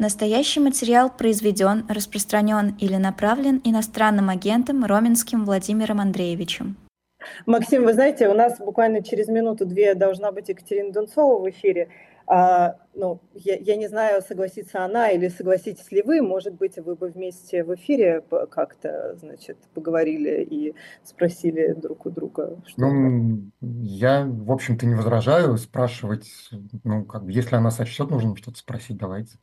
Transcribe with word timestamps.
Настоящий 0.00 0.60
материал 0.60 1.10
произведен, 1.10 1.84
распространен 1.86 2.74
или 2.78 2.96
направлен 2.96 3.60
иностранным 3.64 4.30
агентом 4.30 4.82
Роменским 4.86 5.44
Владимиром 5.44 6.00
Андреевичем. 6.00 6.78
Максим, 7.44 7.84
вы 7.84 7.92
знаете, 7.92 8.26
у 8.30 8.32
нас 8.32 8.58
буквально 8.58 9.02
через 9.02 9.28
минуту-две 9.28 9.94
должна 9.94 10.32
быть 10.32 10.48
Екатерина 10.48 10.90
Дунцова 10.90 11.38
в 11.42 11.50
эфире. 11.50 11.90
А, 12.26 12.76
ну, 12.94 13.20
я, 13.34 13.56
я 13.56 13.76
не 13.76 13.88
знаю, 13.88 14.22
согласится 14.22 14.86
она 14.86 15.10
или 15.10 15.28
согласитесь 15.28 15.92
ли 15.92 16.00
вы. 16.00 16.22
Может 16.22 16.54
быть, 16.54 16.78
вы 16.78 16.96
бы 16.96 17.08
вместе 17.08 17.62
в 17.62 17.74
эфире 17.74 18.24
как-то, 18.50 19.16
значит, 19.20 19.58
поговорили 19.74 20.42
и 20.42 20.74
спросили 21.04 21.74
друг 21.74 22.06
у 22.06 22.10
друга. 22.10 22.58
Что 22.66 22.86
ну, 22.86 23.50
я, 23.60 24.24
в 24.24 24.50
общем-то, 24.50 24.86
не 24.86 24.94
возражаю 24.94 25.58
спрашивать. 25.58 26.26
Ну, 26.84 27.04
как 27.04 27.26
бы, 27.26 27.32
если 27.32 27.54
она 27.56 27.70
сочтет, 27.70 28.08
нужно 28.08 28.34
что-то 28.34 28.56
спросить, 28.56 28.96
давайте. 28.96 29.36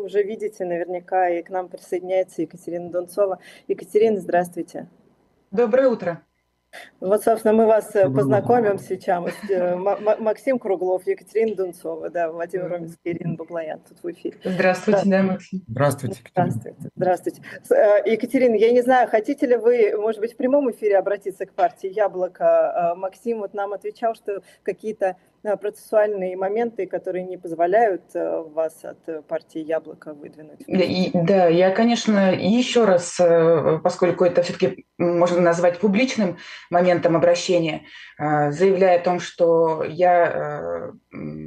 Вы 0.00 0.06
уже 0.06 0.22
видите, 0.22 0.64
наверняка 0.64 1.28
и 1.28 1.42
к 1.42 1.50
нам 1.50 1.68
присоединяется 1.68 2.40
Екатерина 2.40 2.88
Донцова. 2.88 3.38
Екатерина, 3.68 4.18
здравствуйте. 4.18 4.88
Доброе 5.50 5.88
утро. 5.88 6.22
Вот, 7.00 7.22
собственно, 7.22 7.52
мы 7.52 7.66
вас 7.66 7.94
э, 7.94 8.08
познакомим 8.08 8.78
сейчас. 8.78 9.22
Э, 9.50 9.76
Максим 9.76 10.58
Круглов, 10.58 11.06
Екатерина 11.06 11.54
Дунцова, 11.54 12.08
да, 12.08 12.32
Владимир 12.32 12.70
Роминский, 12.70 13.12
Ирина 13.12 13.34
Баблоян 13.34 13.80
тут 13.80 14.02
в 14.02 14.10
эфире. 14.10 14.38
Здравствуйте, 14.42 15.02
да, 15.04 15.22
Максим. 15.22 15.64
Здравствуйте, 15.68 16.20
Екатерина. 16.20 16.50
Здравствуйте, 16.50 16.90
здравствуйте. 16.96 17.42
Э, 17.74 18.10
Екатерина, 18.10 18.54
я 18.54 18.70
не 18.70 18.80
знаю, 18.80 19.06
хотите 19.08 19.46
ли 19.46 19.56
вы, 19.56 19.98
может 19.98 20.20
быть, 20.20 20.32
в 20.32 20.36
прямом 20.36 20.70
эфире 20.70 20.96
обратиться 20.96 21.44
к 21.44 21.52
партии 21.52 21.92
«Яблоко»? 21.92 22.94
Максим 22.96 23.40
вот 23.40 23.52
нам 23.52 23.74
отвечал, 23.74 24.14
что 24.14 24.42
какие-то 24.62 25.16
процессуальные 25.42 26.36
моменты, 26.36 26.86
которые 26.86 27.24
не 27.24 27.38
позволяют 27.38 28.02
э, 28.14 28.42
вас 28.42 28.84
от 28.84 28.98
э, 29.08 29.22
партии 29.22 29.60
«Яблоко» 29.60 30.12
выдвинуть? 30.12 30.60
Да, 30.66 31.46
я, 31.46 31.70
конечно, 31.70 32.32
еще 32.34 32.84
раз, 32.84 33.18
э, 33.18 33.78
поскольку 33.82 34.24
это 34.24 34.42
все-таки 34.42 34.86
можно 34.98 35.40
назвать 35.40 35.78
публичным 35.78 36.36
моментом 36.70 37.16
обращения, 37.16 37.82
заявляю 38.18 39.00
о 39.00 39.02
том, 39.02 39.18
что 39.18 39.82
я 39.82 40.92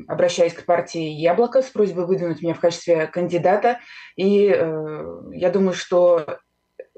обращаюсь 0.07 0.53
к 0.53 0.65
партии 0.65 1.09
«Яблоко» 1.09 1.61
с 1.61 1.67
просьбой 1.67 2.05
выдвинуть 2.05 2.41
меня 2.41 2.55
в 2.55 2.59
качестве 2.59 3.05
кандидата. 3.05 3.79
И 4.15 4.45
я 4.45 5.49
думаю, 5.51 5.73
что 5.73 6.39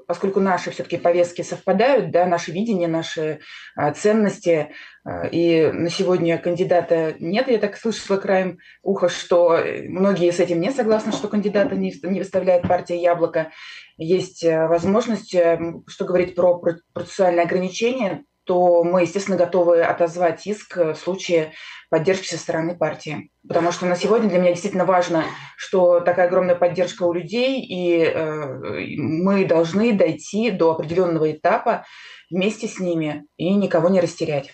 поскольку 0.06 0.40
наши 0.40 0.70
все-таки 0.70 0.96
повестки 0.96 1.42
совпадают, 1.42 2.10
да, 2.10 2.26
наши 2.26 2.52
видения, 2.52 2.88
наши 2.88 3.40
а, 3.74 3.92
ценности, 3.92 4.70
а, 5.04 5.26
и 5.26 5.70
на 5.70 5.90
сегодня 5.90 6.38
кандидата 6.38 7.14
нет, 7.18 7.48
я 7.48 7.58
так 7.58 7.76
слышала 7.76 8.16
краем 8.16 8.58
уха, 8.82 9.08
что 9.08 9.58
многие 9.88 10.30
с 10.30 10.40
этим 10.40 10.60
не 10.60 10.70
согласны, 10.70 11.12
что 11.12 11.28
кандидата 11.28 11.74
не, 11.74 11.92
не 12.02 12.20
выставляет 12.20 12.62
партия 12.68 13.00
«Яблоко». 13.00 13.50
Есть 13.98 14.44
а, 14.44 14.68
возможность, 14.68 15.34
э, 15.34 15.58
что 15.86 16.04
говорить 16.04 16.34
про 16.34 16.60
процессуальные 16.92 17.44
ограничения, 17.44 18.24
то 18.46 18.84
мы, 18.84 19.02
естественно, 19.02 19.36
готовы 19.36 19.82
отозвать 19.82 20.46
иск 20.46 20.76
в 20.76 20.94
случае 20.94 21.52
поддержки 21.90 22.28
со 22.28 22.38
стороны 22.38 22.76
партии. 22.76 23.30
Потому 23.46 23.72
что 23.72 23.86
на 23.86 23.96
сегодня 23.96 24.28
для 24.28 24.38
меня 24.38 24.52
действительно 24.52 24.84
важно, 24.84 25.24
что 25.56 26.00
такая 26.00 26.28
огромная 26.28 26.54
поддержка 26.54 27.02
у 27.02 27.12
людей, 27.12 27.60
и 27.60 28.02
э, 28.04 28.96
мы 28.98 29.44
должны 29.46 29.92
дойти 29.92 30.50
до 30.50 30.72
определенного 30.72 31.32
этапа 31.32 31.84
вместе 32.30 32.68
с 32.68 32.78
ними 32.78 33.26
и 33.36 33.52
никого 33.54 33.88
не 33.88 34.00
растерять. 34.00 34.52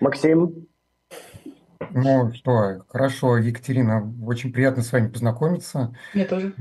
Максим. 0.00 0.66
Ну 1.90 2.32
что, 2.34 2.84
хорошо, 2.88 3.38
Екатерина, 3.38 4.12
очень 4.22 4.52
приятно 4.52 4.82
с 4.82 4.92
вами 4.92 5.08
познакомиться. 5.08 5.94
Мне 6.12 6.26
тоже 6.26 6.54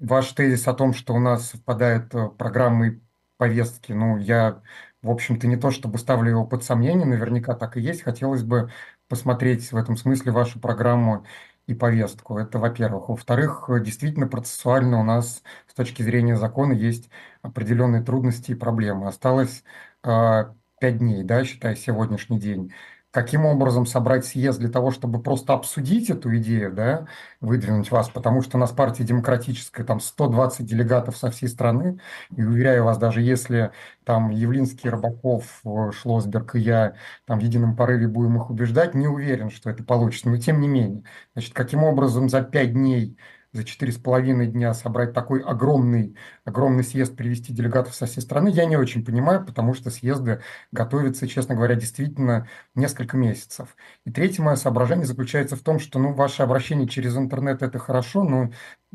ваш 0.00 0.32
тезис 0.32 0.66
о 0.68 0.74
том, 0.74 0.94
что 0.94 1.14
у 1.14 1.20
нас 1.20 1.50
совпадают 1.50 2.14
э, 2.14 2.28
программы 2.30 2.88
и 2.88 3.02
повестки, 3.36 3.92
ну, 3.92 4.16
я, 4.18 4.62
в 5.02 5.10
общем-то, 5.10 5.46
не 5.46 5.56
то 5.56 5.70
чтобы 5.70 5.98
ставлю 5.98 6.30
его 6.30 6.46
под 6.46 6.64
сомнение, 6.64 7.06
наверняка 7.06 7.54
так 7.54 7.76
и 7.76 7.80
есть. 7.80 8.02
Хотелось 8.02 8.42
бы 8.42 8.70
посмотреть 9.08 9.72
в 9.72 9.76
этом 9.76 9.96
смысле 9.96 10.32
вашу 10.32 10.60
программу 10.60 11.24
и 11.66 11.74
повестку. 11.74 12.38
Это 12.38 12.58
во-первых. 12.58 13.08
Во-вторых, 13.08 13.68
действительно 13.82 14.26
процессуально 14.26 15.00
у 15.00 15.04
нас 15.04 15.42
с 15.68 15.74
точки 15.74 16.02
зрения 16.02 16.36
закона 16.36 16.72
есть 16.72 17.10
определенные 17.42 18.02
трудности 18.02 18.52
и 18.52 18.54
проблемы. 18.54 19.06
Осталось 19.08 19.64
э, 20.02 20.44
дней, 20.80 21.24
да, 21.24 21.44
считая 21.44 21.76
сегодняшний 21.76 22.40
день 22.40 22.72
каким 23.10 23.44
образом 23.44 23.86
собрать 23.86 24.24
съезд 24.24 24.58
для 24.60 24.68
того, 24.68 24.90
чтобы 24.90 25.22
просто 25.22 25.52
обсудить 25.54 26.10
эту 26.10 26.36
идею, 26.36 26.72
да, 26.72 27.06
выдвинуть 27.40 27.90
вас, 27.90 28.08
потому 28.08 28.42
что 28.42 28.56
у 28.56 28.60
нас 28.60 28.70
партия 28.70 29.04
демократическая, 29.04 29.84
там 29.84 30.00
120 30.00 30.64
делегатов 30.66 31.16
со 31.16 31.30
всей 31.30 31.48
страны, 31.48 31.98
и 32.34 32.42
уверяю 32.42 32.84
вас, 32.84 32.98
даже 32.98 33.20
если 33.22 33.72
там 34.04 34.30
Явлинский, 34.30 34.88
Рыбаков, 34.88 35.60
э, 35.64 35.90
Шлосберг 35.92 36.54
и 36.54 36.60
я 36.60 36.94
там 37.26 37.40
в 37.40 37.42
едином 37.42 37.76
порыве 37.76 38.08
будем 38.08 38.36
их 38.36 38.50
убеждать, 38.50 38.94
не 38.94 39.08
уверен, 39.08 39.50
что 39.50 39.70
это 39.70 39.82
получится, 39.84 40.28
но 40.28 40.36
тем 40.38 40.60
не 40.60 40.68
менее. 40.68 41.02
Значит, 41.34 41.54
каким 41.54 41.84
образом 41.84 42.28
за 42.28 42.42
пять 42.42 42.72
дней 42.72 43.16
за 43.52 43.64
четыре 43.64 43.92
с 43.92 43.98
половиной 43.98 44.46
дня 44.46 44.74
собрать 44.74 45.12
такой 45.12 45.40
огромный, 45.40 46.16
огромный 46.44 46.84
съезд, 46.84 47.16
привести 47.16 47.52
делегатов 47.52 47.94
со 47.94 48.06
всей 48.06 48.20
страны, 48.20 48.48
я 48.48 48.64
не 48.64 48.76
очень 48.76 49.04
понимаю, 49.04 49.44
потому 49.44 49.74
что 49.74 49.90
съезды 49.90 50.40
готовятся, 50.72 51.26
честно 51.26 51.54
говоря, 51.54 51.74
действительно 51.74 52.48
несколько 52.74 53.16
месяцев. 53.16 53.76
И 54.04 54.10
третье 54.10 54.42
мое 54.42 54.56
соображение 54.56 55.06
заключается 55.06 55.56
в 55.56 55.60
том, 55.60 55.80
что 55.80 55.98
ну, 55.98 56.12
ваше 56.12 56.42
обращение 56.42 56.88
через 56.88 57.16
интернет– 57.16 57.62
это 57.62 57.78
хорошо, 57.78 58.24
но 58.24 58.50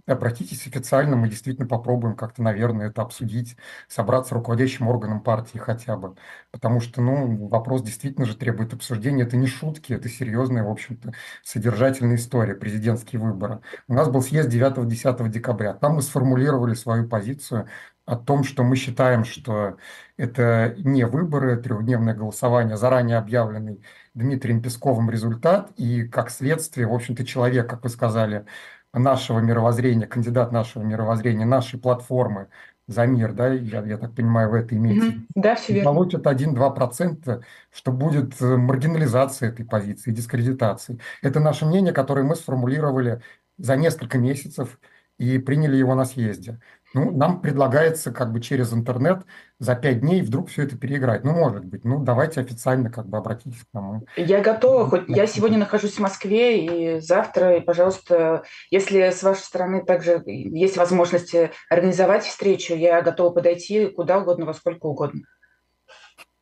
обратитесь 0.06 0.68
официально, 0.68 1.16
мы 1.16 1.30
действительно 1.30 1.68
попробуем 1.68 2.16
как-то, 2.16 2.42
наверное, 2.44 2.90
это 2.90 3.02
обсудить, 3.02 3.56
собраться 3.88 4.36
руководящим 4.36 4.88
органом 4.88 5.22
партии 5.22 5.58
хотя 5.58 5.98
бы. 5.98 6.16
Потому 6.52 6.80
что, 6.80 7.02
ну, 7.02 7.48
вопрос 7.48 7.82
действительно 7.82 8.26
же 8.26 8.36
требует 8.36 8.74
обсуждения. 8.74 9.24
Это 9.24 9.38
не 9.38 9.48
шутки, 9.48 9.94
это 9.94 10.10
серьезная, 10.10 10.64
в 10.64 10.70
общем-то, 10.70 11.14
содержательная 11.44 12.18
история, 12.18 12.56
президентские 12.56 13.22
выборы. 13.22 13.62
У 13.88 13.94
нас 13.94 14.10
был 14.10 14.22
съезд 14.22 14.45
9-10 14.48 15.30
декабря. 15.30 15.74
Там 15.74 15.96
мы 15.96 16.02
сформулировали 16.02 16.74
свою 16.74 17.08
позицию 17.08 17.68
о 18.06 18.16
том, 18.16 18.44
что 18.44 18.64
мы 18.64 18.76
считаем, 18.76 19.24
что 19.24 19.78
это 20.18 20.76
не 20.78 21.06
выборы, 21.06 21.58
трехдневное 21.58 22.14
голосование, 22.14 22.78
заранее 22.78 23.18
объявленный 23.18 23.82
Дмитрием 24.14 24.62
Песковым 24.62 25.10
результат, 25.10 25.72
и 25.78 26.04
как 26.04 26.30
следствие, 26.30 26.88
в 26.88 26.94
общем-то, 26.94 27.26
человек, 27.26 27.70
как 27.70 27.84
вы 27.84 27.90
сказали, 27.90 28.46
нашего 28.94 29.40
мировоззрения, 29.40 30.08
кандидат 30.08 30.52
нашего 30.52 30.84
мировоззрения, 30.84 31.46
нашей 31.46 31.80
платформы 31.80 32.48
за 32.88 33.06
мир, 33.08 33.34
да, 33.34 33.52
я, 33.52 33.84
я 33.84 33.98
так 33.98 34.14
понимаю, 34.14 34.52
в 34.52 34.54
это 34.54 34.76
mm-hmm. 34.76 35.26
да, 35.36 35.56
все 35.56 35.74
верно. 35.74 35.92
получат 35.92 36.26
1-2%, 36.28 37.44
что 37.74 37.92
будет 37.92 38.40
э, 38.40 38.58
маргинализация 38.58 39.50
этой 39.50 39.66
позиции, 39.66 40.12
дискредитации. 40.12 41.00
Это 41.24 41.40
наше 41.40 41.66
мнение, 41.66 41.94
которое 41.94 42.24
мы 42.24 42.36
сформулировали 42.36 43.22
за 43.58 43.76
несколько 43.76 44.18
месяцев 44.18 44.80
и 45.18 45.38
приняли 45.38 45.78
его 45.78 45.96
на 45.96 46.06
съезде. 46.06 46.60
Ну, 46.94 47.12
нам 47.12 47.42
предлагается 47.42 48.12
как 48.14 48.32
бы 48.32 48.40
через 48.40 48.74
интернет 48.74 49.26
за 49.60 49.76
пять 49.76 50.00
дней 50.00 50.22
вдруг 50.22 50.50
все 50.50 50.64
это 50.64 50.78
переиграть. 50.78 51.26
Ну, 51.26 51.34
может 51.34 51.66
быть. 51.66 51.84
Ну, 51.84 52.02
давайте 52.02 52.40
официально 52.40 52.90
как 52.90 53.08
бы 53.08 53.18
обратитесь 53.18 53.60
к 53.60 53.74
нам. 53.74 54.06
Я 54.16 54.42
готова. 54.42 54.90
Хоть 54.90 55.10
я 55.10 55.28
сегодня 55.28 55.58
нахожусь 55.58 55.96
в 55.96 56.00
Москве, 56.00 56.96
и 56.98 57.00
завтра, 57.02 57.58
и, 57.58 57.62
пожалуйста, 57.62 58.44
если 58.72 59.10
с 59.10 59.24
вашей 59.24 59.42
стороны 59.42 59.84
также 59.84 60.22
есть 60.26 60.78
возможность 60.78 61.36
организовать 61.70 62.24
встречу, 62.24 62.74
я 62.76 63.02
готова 63.02 63.32
подойти 63.32 63.88
куда 63.88 64.20
угодно, 64.20 64.46
во 64.46 64.54
сколько 64.54 64.86
угодно. 64.86 65.22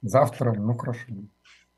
Завтра, 0.03 0.53
ну, 0.53 0.77
хорошо. 0.77 1.05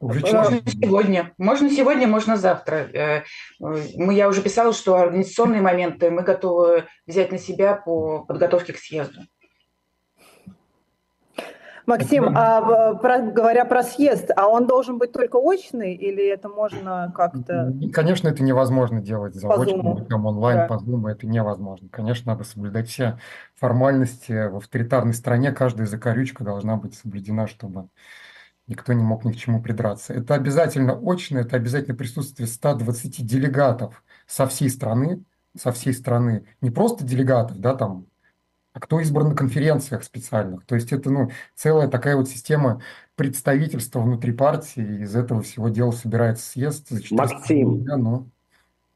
Уже 0.05 0.21
можно 0.33 0.61
сегодня, 0.67 1.33
можно 1.37 1.69
сегодня, 1.69 2.07
можно 2.07 2.37
завтра. 2.37 2.75
Э, 2.93 3.23
мы, 3.59 4.13
я 4.13 4.27
уже 4.27 4.41
писала, 4.41 4.73
что 4.73 4.95
организационные 4.97 5.61
моменты 5.61 6.11
мы 6.11 6.21
готовы 6.21 6.85
взять 7.07 7.31
на 7.31 7.39
себя 7.39 7.75
по 7.75 8.19
подготовке 8.19 8.73
к 8.73 8.77
съезду. 8.77 9.21
Максим, 11.85 12.35
а 12.35 12.95
про, 12.95 13.19
говоря 13.19 13.63
про 13.65 13.83
съезд, 13.83 14.31
а 14.35 14.47
он 14.47 14.65
должен 14.65 14.97
быть 14.97 15.11
только 15.11 15.35
очный 15.35 15.93
или 15.93 16.27
это 16.27 16.49
можно 16.49 17.11
как-то? 17.15 17.73
Конечно, 17.93 18.27
это 18.27 18.43
невозможно 18.43 19.01
делать 19.01 19.35
заочно, 19.35 20.03
там 20.05 20.25
онлайн, 20.25 20.57
да. 20.57 20.67
по 20.67 20.73
Zoom, 20.73 21.07
это 21.07 21.27
невозможно. 21.27 21.87
Конечно, 21.91 22.31
надо 22.31 22.43
соблюдать 22.43 22.89
все 22.89 23.19
формальности. 23.55 24.49
В 24.49 24.57
авторитарной 24.57 25.13
стране 25.13 25.51
каждая 25.51 25.85
закорючка 25.85 26.43
должна 26.43 26.75
быть 26.75 26.95
соблюдена, 26.95 27.45
чтобы 27.45 27.89
никто 28.67 28.93
не 28.93 29.03
мог 29.03 29.25
ни 29.25 29.31
к 29.31 29.37
чему 29.37 29.61
придраться. 29.61 30.13
Это 30.13 30.35
обязательно 30.35 30.93
очно, 30.93 31.39
это 31.39 31.55
обязательно 31.55 31.95
присутствие 31.95 32.47
120 32.47 33.25
делегатов 33.25 34.03
со 34.27 34.47
всей 34.47 34.69
страны, 34.69 35.23
со 35.57 35.71
всей 35.71 35.93
страны. 35.93 36.45
Не 36.61 36.71
просто 36.71 37.05
делегатов, 37.05 37.59
да, 37.59 37.75
там, 37.75 38.07
а 38.73 38.79
кто 38.81 38.99
избран 38.99 39.29
на 39.29 39.35
конференциях 39.35 40.03
специальных. 40.03 40.65
То 40.65 40.75
есть 40.75 40.91
это 40.91 41.09
ну, 41.09 41.29
целая 41.55 41.87
такая 41.87 42.17
вот 42.17 42.27
система 42.27 42.81
представительства 43.15 44.01
внутри 44.01 44.33
партии, 44.33 45.03
из 45.03 45.15
этого 45.15 45.41
всего 45.41 45.69
дела 45.69 45.91
собирается 45.91 46.45
съезд. 46.45 46.91
Максим, 47.11 47.83
дня, 47.83 47.95
но... 47.95 48.27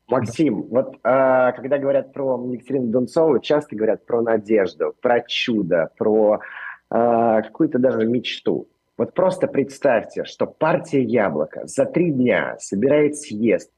Максим, 0.09 0.63
вот 0.63 0.95
э, 0.95 1.51
когда 1.55 1.77
говорят 1.77 2.11
про 2.11 2.43
Екатерину 2.51 2.87
Донцову, 2.87 3.39
часто 3.39 3.75
говорят 3.75 4.05
про 4.05 4.21
надежду, 4.21 4.95
про 5.01 5.21
чудо, 5.21 5.91
про 5.97 6.41
э, 6.89 7.41
какую-то 7.43 7.79
даже 7.79 8.05
мечту. 8.05 8.67
Вот 8.99 9.13
просто 9.13 9.47
представьте, 9.47 10.25
что 10.25 10.45
партия 10.45 11.01
«Яблоко» 11.01 11.65
за 11.65 11.85
три 11.85 12.11
дня 12.11 12.57
собирает 12.59 13.15
съезд, 13.15 13.71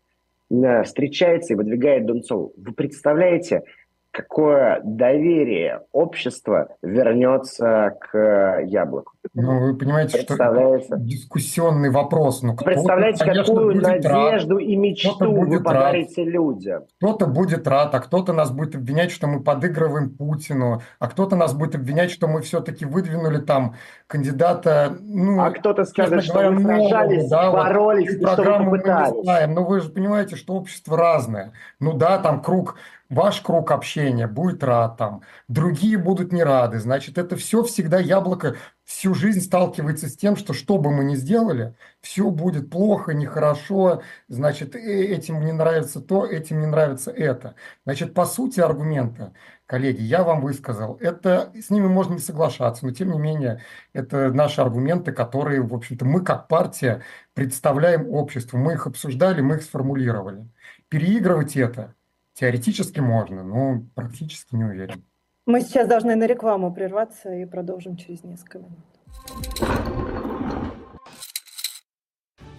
э, 0.50 0.81
встречается 0.81 1.53
и 1.53 1.56
выдвигает 1.56 2.07
Донцову. 2.07 2.53
Вы 2.57 2.73
представляете, 2.73 3.62
какое 4.11 4.81
доверие 4.83 5.81
общества 5.91 6.75
вернется 6.81 7.97
к 7.99 8.61
яблоку. 8.65 9.13
Ну, 9.33 9.59
вы 9.59 9.75
понимаете, 9.75 10.21
что 10.21 10.79
дискуссионный 10.97 11.89
вопрос. 11.89 12.41
Ну, 12.41 12.55
Представляете, 12.55 13.23
какую 13.23 13.81
надежду 13.81 14.55
рад, 14.57 14.63
и 14.63 14.75
мечту 14.75 15.31
вы 15.31 15.61
подарите 15.61 16.23
рад. 16.23 16.33
людям. 16.33 16.83
Кто-то 16.97 17.27
будет 17.27 17.67
рад, 17.67 17.95
а 17.95 17.99
кто-то 17.99 18.33
нас 18.33 18.51
будет 18.51 18.75
обвинять, 18.75 19.11
что 19.11 19.27
мы 19.27 19.41
подыгрываем 19.41 20.09
Путину, 20.09 20.81
а 20.99 21.07
кто-то 21.07 21.35
нас 21.35 21.53
будет 21.53 21.75
обвинять, 21.75 22.11
что 22.11 22.27
мы 22.27 22.41
все-таки 22.41 22.85
выдвинули 22.85 23.37
там 23.37 23.75
кандидата, 24.07 24.97
ну, 24.99 25.41
а 25.41 25.51
кто-то 25.51 25.85
скажет, 25.85 26.23
что 26.23 26.33
говоря, 26.33 26.51
вы 26.51 26.61
сражались, 26.63 27.29
да, 27.29 27.51
боролись, 27.51 28.09
вот, 28.09 28.21
и 28.21 28.35
программу 28.35 28.71
мы 28.71 28.77
не 28.79 29.23
знаем. 29.23 29.53
Но 29.53 29.63
вы 29.63 29.79
же 29.79 29.89
понимаете, 29.89 30.35
что 30.35 30.55
общество 30.55 30.97
разное. 30.97 31.53
Ну 31.79 31.93
да, 31.93 32.17
там 32.17 32.41
круг 32.41 32.75
ваш 33.11 33.41
круг 33.41 33.71
общения 33.71 34.25
будет 34.25 34.63
рад 34.63 34.97
там, 34.97 35.21
другие 35.47 35.97
будут 35.97 36.31
не 36.31 36.43
рады. 36.43 36.79
Значит, 36.79 37.17
это 37.17 37.35
все 37.35 37.61
всегда 37.63 37.99
яблоко 37.99 38.55
всю 38.85 39.13
жизнь 39.13 39.41
сталкивается 39.41 40.07
с 40.07 40.15
тем, 40.15 40.35
что 40.35 40.53
что 40.53 40.77
бы 40.77 40.91
мы 40.91 41.03
ни 41.03 41.15
сделали, 41.15 41.75
все 42.01 42.29
будет 42.31 42.69
плохо, 42.69 43.13
нехорошо, 43.13 44.01
значит, 44.27 44.75
э, 44.75 44.79
этим 44.79 45.43
не 45.45 45.51
нравится 45.51 46.01
то, 46.01 46.25
этим 46.25 46.61
не 46.61 46.67
нравится 46.67 47.11
это. 47.11 47.55
Значит, 47.85 48.13
по 48.13 48.25
сути 48.25 48.61
аргумента, 48.61 49.33
коллеги, 49.65 50.01
я 50.01 50.23
вам 50.23 50.41
высказал, 50.41 50.97
это 51.01 51.51
с 51.53 51.69
ними 51.69 51.87
можно 51.87 52.13
не 52.13 52.19
соглашаться, 52.19 52.85
но 52.85 52.93
тем 52.93 53.11
не 53.11 53.19
менее, 53.19 53.61
это 53.93 54.31
наши 54.31 54.61
аргументы, 54.61 55.11
которые, 55.11 55.61
в 55.61 55.73
общем-то, 55.73 56.05
мы 56.05 56.23
как 56.23 56.47
партия 56.47 57.01
представляем 57.33 58.09
обществу, 58.09 58.57
мы 58.57 58.73
их 58.73 58.87
обсуждали, 58.87 59.41
мы 59.41 59.55
их 59.55 59.63
сформулировали. 59.63 60.47
Переигрывать 60.89 61.57
это– 61.57 61.93
Теоретически 62.33 63.00
можно, 63.00 63.44
но 63.44 63.83
практически 63.95 64.56
не 64.56 64.63
уверен. 64.63 65.04
Мы 65.45 65.62
сейчас 65.62 65.88
должны 65.88 66.16
на 66.16 66.28
рекламу 66.28 66.74
прерваться 66.74 67.33
и 67.33 67.45
продолжим 67.45 67.98
через 67.98 68.24
несколько 68.24 68.60
минут. 68.60 68.80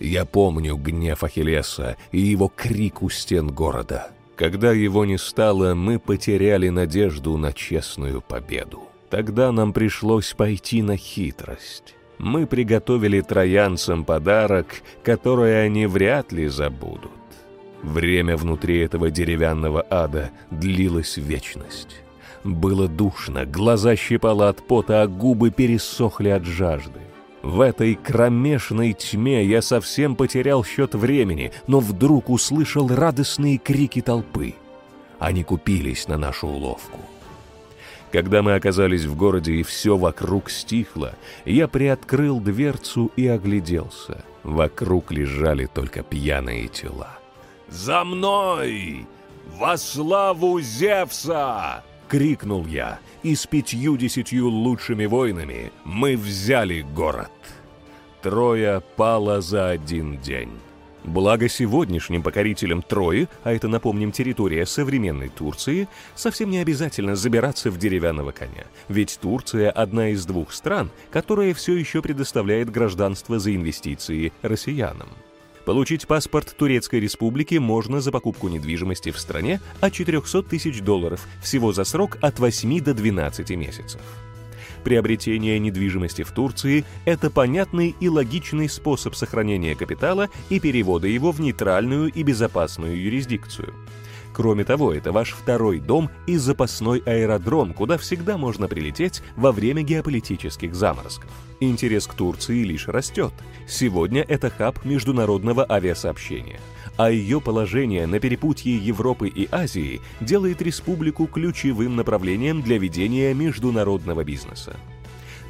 Я 0.00 0.24
помню 0.24 0.76
гнев 0.76 1.22
Ахиллеса 1.22 1.96
и 2.10 2.18
его 2.18 2.48
крик 2.48 3.02
у 3.02 3.08
стен 3.08 3.48
города. 3.48 4.10
Когда 4.34 4.72
его 4.72 5.04
не 5.04 5.16
стало, 5.16 5.74
мы 5.74 6.00
потеряли 6.00 6.68
надежду 6.68 7.36
на 7.36 7.52
честную 7.52 8.20
победу. 8.20 8.82
Тогда 9.10 9.52
нам 9.52 9.72
пришлось 9.72 10.32
пойти 10.32 10.82
на 10.82 10.96
хитрость. 10.96 11.94
Мы 12.18 12.46
приготовили 12.46 13.20
троянцам 13.20 14.04
подарок, 14.04 14.82
который 15.04 15.64
они 15.64 15.86
вряд 15.86 16.32
ли 16.32 16.48
забудут. 16.48 17.12
Время 17.82 18.36
внутри 18.36 18.78
этого 18.78 19.10
деревянного 19.10 19.84
ада 19.90 20.30
длилось 20.50 21.16
вечность. 21.16 21.96
Было 22.44 22.88
душно, 22.88 23.44
глаза 23.44 23.96
щипало 23.96 24.48
от 24.48 24.66
пота, 24.66 25.02
а 25.02 25.06
губы 25.06 25.50
пересохли 25.50 26.28
от 26.28 26.44
жажды. 26.44 27.00
В 27.42 27.60
этой 27.60 27.96
кромешной 27.96 28.92
тьме 28.92 29.44
я 29.44 29.62
совсем 29.62 30.14
потерял 30.14 30.64
счет 30.64 30.94
времени, 30.94 31.52
но 31.66 31.80
вдруг 31.80 32.30
услышал 32.30 32.88
радостные 32.88 33.58
крики 33.58 34.00
толпы. 34.00 34.54
Они 35.18 35.42
купились 35.42 36.06
на 36.06 36.16
нашу 36.16 36.46
уловку. 36.46 37.00
Когда 38.12 38.42
мы 38.42 38.54
оказались 38.54 39.04
в 39.04 39.16
городе 39.16 39.54
и 39.54 39.62
все 39.62 39.96
вокруг 39.96 40.50
стихло, 40.50 41.14
я 41.44 41.66
приоткрыл 41.66 42.40
дверцу 42.40 43.10
и 43.16 43.26
огляделся. 43.26 44.24
Вокруг 44.44 45.10
лежали 45.10 45.66
только 45.66 46.02
пьяные 46.02 46.68
тела. 46.68 47.21
«За 47.72 48.04
мной! 48.04 49.06
Во 49.58 49.78
славу 49.78 50.60
Зевса!»— 50.60 51.82
крикнул 52.08 52.66
я, 52.66 53.00
и 53.22 53.34
с 53.34 53.46
пятью-десятью 53.46 54.46
лучшими 54.48 55.06
воинами 55.06 55.72
мы 55.84 56.18
взяли 56.18 56.82
город. 56.82 57.32
Троя 58.20 58.80
пала 58.80 59.40
за 59.40 59.70
один 59.70 60.18
день. 60.18 60.50
Благо 61.02 61.48
сегодняшним 61.48 62.22
покорителям 62.22 62.82
Трои, 62.82 63.26
а 63.42 63.54
это, 63.54 63.68
напомним, 63.68 64.12
территория 64.12 64.66
современной 64.66 65.30
Турции, 65.30 65.88
совсем 66.14 66.50
не 66.50 66.58
обязательно 66.58 67.16
забираться 67.16 67.70
в 67.70 67.78
деревянного 67.78 68.32
коня. 68.32 68.66
Ведь 68.88 69.18
Турция– 69.18 69.70
одна 69.72 70.10
из 70.10 70.26
двух 70.26 70.52
стран, 70.52 70.90
которая 71.10 71.54
все 71.54 71.74
еще 71.74 72.02
предоставляет 72.02 72.70
гражданство 72.70 73.38
за 73.38 73.56
инвестиции 73.56 74.30
россиянам. 74.42 75.08
Получить 75.64 76.08
паспорт 76.08 76.54
Турецкой 76.56 77.00
Республики 77.00 77.54
можно 77.54 78.00
за 78.00 78.10
покупку 78.10 78.48
недвижимости 78.48 79.10
в 79.10 79.18
стране 79.18 79.60
от 79.80 79.92
400 79.92 80.42
тысяч 80.42 80.80
долларов, 80.80 81.26
всего 81.40 81.72
за 81.72 81.84
срок 81.84 82.18
от 82.20 82.40
8 82.40 82.80
до 82.80 82.94
12 82.94 83.50
месяцев. 83.50 84.00
Приобретение 84.82 85.60
недвижимости 85.60 86.22
в 86.22 86.32
Турции– 86.32 86.84
это 87.04 87.30
понятный 87.30 87.94
и 88.00 88.08
логичный 88.08 88.68
способ 88.68 89.14
сохранения 89.14 89.76
капитала 89.76 90.28
и 90.50 90.58
перевода 90.58 91.06
его 91.06 91.30
в 91.30 91.40
нейтральную 91.40 92.10
и 92.10 92.22
безопасную 92.24 93.00
юрисдикцию– 93.00 93.72
Кроме 94.32 94.64
того, 94.64 94.92
это 94.92 95.12
ваш 95.12 95.32
второй 95.32 95.78
дом 95.78 96.10
и 96.26 96.36
запасной 96.36 97.02
аэродром, 97.04 97.74
куда 97.74 97.98
всегда 97.98 98.38
можно 98.38 98.66
прилететь 98.66 99.22
во 99.36 99.52
время 99.52 99.82
геополитических 99.82 100.74
заморозков. 100.74 101.30
Интерес 101.60 102.06
к 102.06 102.14
Турции 102.14 102.64
лишь 102.64 102.88
растет. 102.88 103.32
Сегодня 103.68 104.22
это 104.22 104.50
хаб 104.50 104.84
международного 104.84 105.70
авиасообщения 105.70 106.58
а 106.96 107.10
ее 107.10 107.40
положение 107.40 108.06
на 108.06 108.20
перепутье 108.20 108.76
Европы 108.76 109.28
и 109.28 109.48
Азии 109.50 110.00
делает 110.20 110.60
республику 110.60 111.26
ключевым 111.26 111.96
направлением 111.96 112.62
для 112.62 112.78
ведения 112.78 113.32
международного 113.32 114.24
бизнеса. 114.24 114.76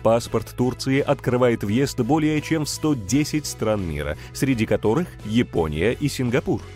Паспорт 0.03 0.55
Турции 0.57 1.01
открывает 1.01 1.63
въезд 1.63 2.01
более 2.01 2.41
чем 2.41 2.65
в 2.65 2.69
110 2.69 3.47
стран 3.47 3.87
мира, 3.87 4.17
среди 4.33 4.67
которых 4.67 5.09
Япония 5.25 5.93
и 5.93 6.09
Сингапур– 6.09 6.61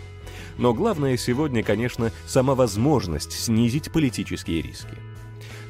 но 0.57 0.73
главное 0.73 1.17
сегодня, 1.17 1.63
конечно, 1.63 2.11
сама 2.25 2.55
возможность 2.55 3.31
снизить 3.31 3.91
политические 3.91 4.61
риски. 4.61 4.97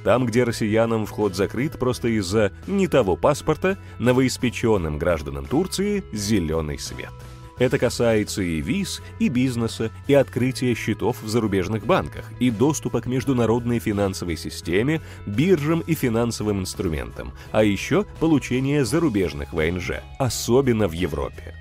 Там, 0.04 0.26
где 0.26 0.44
россиянам 0.44 1.06
вход 1.06 1.36
закрыт 1.36 1.78
просто 1.78 2.08
из-за 2.08 2.54
не 2.66 2.88
того 2.88 3.16
паспорта, 3.16 3.78
новоиспеченным 4.00 4.98
гражданам 4.98 5.46
Турции 5.46 6.04
зеленый 6.14 6.80
свет. 6.80 7.12
Это 7.60 7.80
касается 7.80 8.42
и 8.44 8.62
виз, 8.62 9.02
и 9.20 9.30
бизнеса, 9.30 9.92
и 10.08 10.14
открытия 10.14 10.76
счетов 10.76 11.22
в 11.24 11.28
зарубежных 11.28 11.86
банках, 11.86 12.32
и 12.40 12.52
доступа 12.52 13.02
к 13.02 13.08
международной 13.08 13.80
финансовой 13.80 14.38
системе, 14.38 15.02
биржам 15.26 15.80
и 15.82 15.96
финансовым 15.96 16.62
инструментам, 16.62 17.34
а 17.52 17.64
еще 17.64 18.06
получения 18.20 18.86
зарубежных 18.86 19.54
ВНЖ, 19.54 20.02
особенно 20.20 20.88
в 20.88 20.92
Европе. 20.92 21.56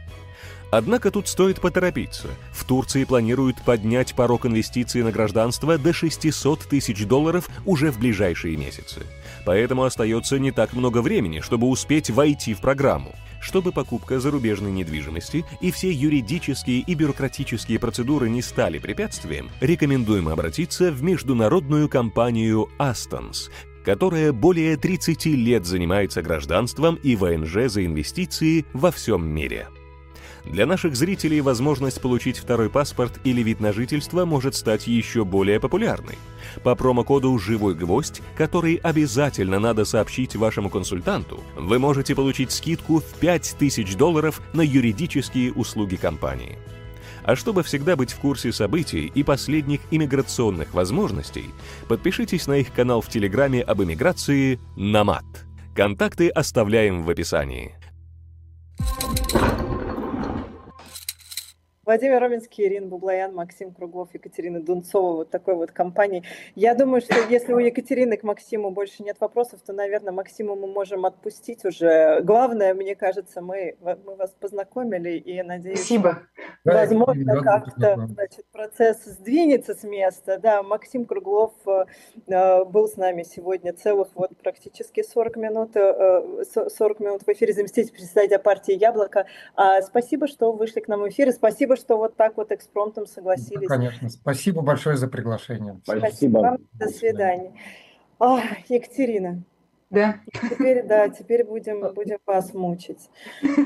Однако 0.76 1.10
тут 1.10 1.26
стоит 1.26 1.58
поторопиться. 1.58 2.28
В 2.52 2.64
Турции 2.64 3.04
планируют 3.04 3.56
поднять 3.64 4.14
порог 4.14 4.44
инвестиций 4.44 5.02
на 5.02 5.10
гражданство 5.10 5.78
до 5.78 5.94
600 5.94 6.60
тысяч 6.68 7.06
долларов 7.06 7.48
уже 7.64 7.90
в 7.90 7.98
ближайшие 7.98 8.58
месяцы. 8.58 9.00
Поэтому 9.46 9.84
остается 9.84 10.38
не 10.38 10.50
так 10.50 10.74
много 10.74 11.00
времени, 11.00 11.40
чтобы 11.40 11.66
успеть 11.66 12.10
войти 12.10 12.52
в 12.52 12.60
программу. 12.60 13.14
Чтобы 13.40 13.72
покупка 13.72 14.20
зарубежной 14.20 14.70
недвижимости 14.70 15.46
и 15.62 15.70
все 15.70 15.90
юридические 15.90 16.80
и 16.80 16.94
бюрократические 16.94 17.78
процедуры 17.78 18.28
не 18.28 18.42
стали 18.42 18.78
препятствием, 18.78 19.48
рекомендуем 19.62 20.28
обратиться 20.28 20.92
в 20.92 21.02
международную 21.02 21.88
компанию 21.88 22.68
Astons, 22.78 23.50
которая 23.82 24.30
более 24.34 24.76
30 24.76 25.24
лет 25.24 25.64
занимается 25.64 26.20
гражданством 26.20 26.96
и 26.96 27.16
ВНЖ 27.16 27.72
за 27.72 27.86
инвестиции 27.86 28.66
во 28.74 28.90
всем 28.90 29.26
мире. 29.26 29.68
Для 30.46 30.64
наших 30.64 30.96
зрителей 30.96 31.40
возможность 31.40 32.00
получить 32.00 32.38
второй 32.38 32.70
паспорт 32.70 33.18
или 33.24 33.42
вид 33.42 33.60
на 33.60 33.72
жительство 33.72 34.24
может 34.24 34.54
стать 34.54 34.86
еще 34.86 35.24
более 35.24 35.58
популярной. 35.58 36.18
По 36.62 36.74
промокоду 36.74 37.36
«Живой 37.38 37.74
гвоздь», 37.74 38.22
который 38.36 38.76
обязательно 38.76 39.58
надо 39.58 39.84
сообщить 39.84 40.36
вашему 40.36 40.70
консультанту, 40.70 41.42
вы 41.56 41.78
можете 41.78 42.14
получить 42.14 42.52
скидку 42.52 43.00
в 43.00 43.14
5000 43.18 43.96
долларов 43.96 44.40
на 44.52 44.60
юридические 44.60 45.52
услуги 45.52 45.96
компании. 45.96 46.58
А 47.24 47.34
чтобы 47.34 47.64
всегда 47.64 47.96
быть 47.96 48.12
в 48.12 48.18
курсе 48.20 48.52
событий 48.52 49.10
и 49.12 49.24
последних 49.24 49.80
иммиграционных 49.90 50.72
возможностей, 50.74 51.46
подпишитесь 51.88 52.46
на 52.46 52.58
их 52.58 52.72
канал 52.72 53.00
в 53.00 53.08
Телеграме 53.08 53.62
об 53.62 53.82
иммиграции 53.82 54.60
«Намат». 54.76 55.24
Контакты 55.74 56.28
оставляем 56.28 57.02
в 57.02 57.10
описании. 57.10 57.74
Владимир 61.86 62.18
Роминский, 62.18 62.66
Ирина 62.66 62.88
Бублаян, 62.88 63.32
Максим 63.32 63.72
Круглов, 63.72 64.12
Екатерина 64.12 64.60
Дунцова, 64.60 65.18
вот 65.18 65.30
такой 65.30 65.54
вот 65.54 65.70
компании. 65.70 66.24
Я 66.56 66.74
думаю, 66.74 67.00
что 67.00 67.14
если 67.30 67.52
у 67.52 67.58
Екатерины 67.58 68.16
к 68.16 68.24
Максиму 68.24 68.72
больше 68.72 69.04
нет 69.04 69.18
вопросов, 69.20 69.60
то, 69.64 69.72
наверное, 69.72 70.12
Максиму 70.12 70.56
мы 70.56 70.66
можем 70.66 71.06
отпустить 71.06 71.64
уже. 71.64 72.22
Главное, 72.22 72.74
мне 72.74 72.96
кажется, 72.96 73.40
мы, 73.40 73.76
мы 73.80 74.16
вас 74.16 74.34
познакомили 74.40 75.10
и 75.10 75.40
надеюсь, 75.44 75.78
Спасибо. 75.78 76.22
возможно, 76.64 77.40
как-то 77.40 78.08
значит, 78.08 78.46
процесс 78.50 79.04
сдвинется 79.04 79.74
с 79.74 79.84
места. 79.84 80.40
Да, 80.42 80.64
Максим 80.64 81.04
Круглов 81.04 81.52
э, 81.68 82.64
был 82.64 82.88
с 82.88 82.96
нами 82.96 83.22
сегодня 83.22 83.72
целых 83.72 84.08
вот 84.16 84.36
практически 84.42 85.04
40 85.04 85.36
минут, 85.36 85.74
40 85.74 86.98
минут 86.98 87.22
в 87.24 87.28
эфире 87.28 87.52
заместитель 87.52 87.92
председателя 87.92 88.40
партии 88.40 88.74
«Яблоко». 88.74 89.26
А, 89.54 89.80
спасибо, 89.82 90.26
что 90.26 90.50
вышли 90.50 90.80
к 90.80 90.88
нам 90.88 91.02
в 91.02 91.08
эфир, 91.08 91.28
и 91.28 91.32
спасибо, 91.32 91.75
что 91.76 91.96
вот 91.96 92.16
так 92.16 92.36
вот 92.36 92.52
экспромтом 92.52 93.06
согласились. 93.06 93.68
Да, 93.68 93.76
конечно. 93.76 94.08
Спасибо 94.08 94.62
большое 94.62 94.96
за 94.96 95.08
приглашение. 95.08 95.80
Спасибо. 95.84 96.06
Спасибо 96.06 96.38
вам. 96.38 96.58
До 96.72 96.88
свидания. 96.88 97.52
А, 98.18 98.40
Екатерина. 98.68 99.42
Да. 99.90 100.20
Теперь, 100.50 100.82
да, 100.84 101.08
теперь 101.08 101.44
будем, 101.44 101.92
будем 101.94 102.18
вас 102.26 102.52
мучить. 102.54 103.08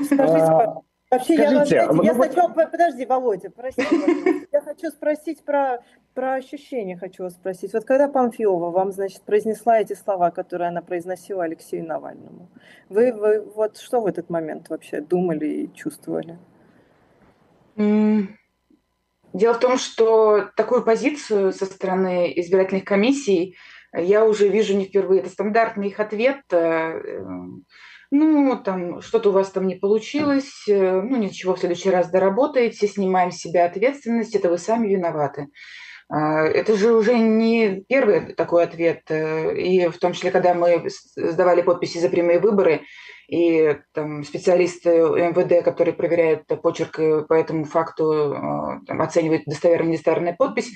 Скажите, 0.05 0.17
а, 0.17 0.81
Вообще, 1.11 1.33
Скажите, 1.35 1.75
я, 1.75 1.87
вас, 1.87 1.95
знаете, 1.95 2.07
я 2.07 2.13
сначала, 2.13 2.47
подожди, 2.47 3.05
Володя, 3.05 3.49
прости, 3.49 3.83
я 4.49 4.61
хочу 4.61 4.89
спросить 4.91 5.43
про, 5.43 5.83
про 6.13 6.35
ощущения, 6.35 6.95
хочу 6.95 7.23
вас 7.23 7.33
спросить. 7.33 7.73
Вот 7.73 7.83
когда 7.83 8.07
Памфилова 8.07 8.71
вам, 8.71 8.93
значит, 8.93 9.21
произнесла 9.23 9.81
эти 9.81 9.91
слова, 9.91 10.31
которые 10.31 10.69
она 10.69 10.81
произносила 10.81 11.43
Алексею 11.43 11.85
Навальному, 11.85 12.47
вы, 12.87 13.11
вы 13.11 13.41
вот 13.41 13.77
что 13.77 13.99
в 13.99 14.05
этот 14.05 14.29
момент 14.29 14.69
вообще 14.69 15.01
думали 15.01 15.47
и 15.47 15.73
чувствовали? 15.73 16.39
Дело 19.33 19.53
в 19.53 19.59
том, 19.59 19.77
что 19.77 20.49
такую 20.55 20.83
позицию 20.83 21.53
со 21.53 21.65
стороны 21.65 22.33
избирательных 22.35 22.83
комиссий 22.83 23.55
я 23.93 24.25
уже 24.25 24.47
вижу 24.47 24.75
не 24.75 24.85
впервые. 24.85 25.21
Это 25.21 25.29
стандартный 25.29 25.87
их 25.87 25.99
ответ. 25.99 26.41
Э, 26.51 26.99
ну, 28.09 28.61
там, 28.63 29.01
что-то 29.01 29.29
у 29.29 29.31
вас 29.31 29.49
там 29.51 29.67
не 29.67 29.75
получилось, 29.75 30.67
э, 30.67 31.01
ну, 31.01 31.15
ничего, 31.15 31.55
в 31.55 31.59
следующий 31.59 31.89
раз 31.89 32.09
доработаете, 32.09 32.87
снимаем 32.87 33.31
с 33.31 33.37
себя 33.37 33.65
ответственность, 33.65 34.35
это 34.35 34.49
вы 34.49 34.57
сами 34.57 34.89
виноваты. 34.89 35.47
А, 36.09 36.43
это 36.43 36.75
же 36.75 36.93
уже 36.93 37.17
не 37.17 37.85
первый 37.87 38.33
такой 38.33 38.63
ответ. 38.63 39.03
Э, 39.09 39.55
и 39.55 39.87
в 39.87 39.97
том 39.97 40.11
числе, 40.11 40.31
когда 40.31 40.53
мы 40.53 40.89
сдавали 41.15 41.61
подписи 41.61 41.99
за 41.99 42.09
прямые 42.09 42.39
выборы, 42.39 42.81
и 43.31 43.77
там, 43.93 44.25
специалисты 44.25 44.89
МВД, 44.89 45.63
которые 45.63 45.93
проверяют 45.93 46.47
почерк 46.61 46.99
и 46.99 47.25
по 47.25 47.33
этому 47.33 47.63
факту 47.63 48.33
а, 48.35 48.81
там, 48.85 49.01
оценивают 49.01 49.43
достоверную 49.45 49.93
недостоверную 49.93 50.35
подпись, 50.35 50.71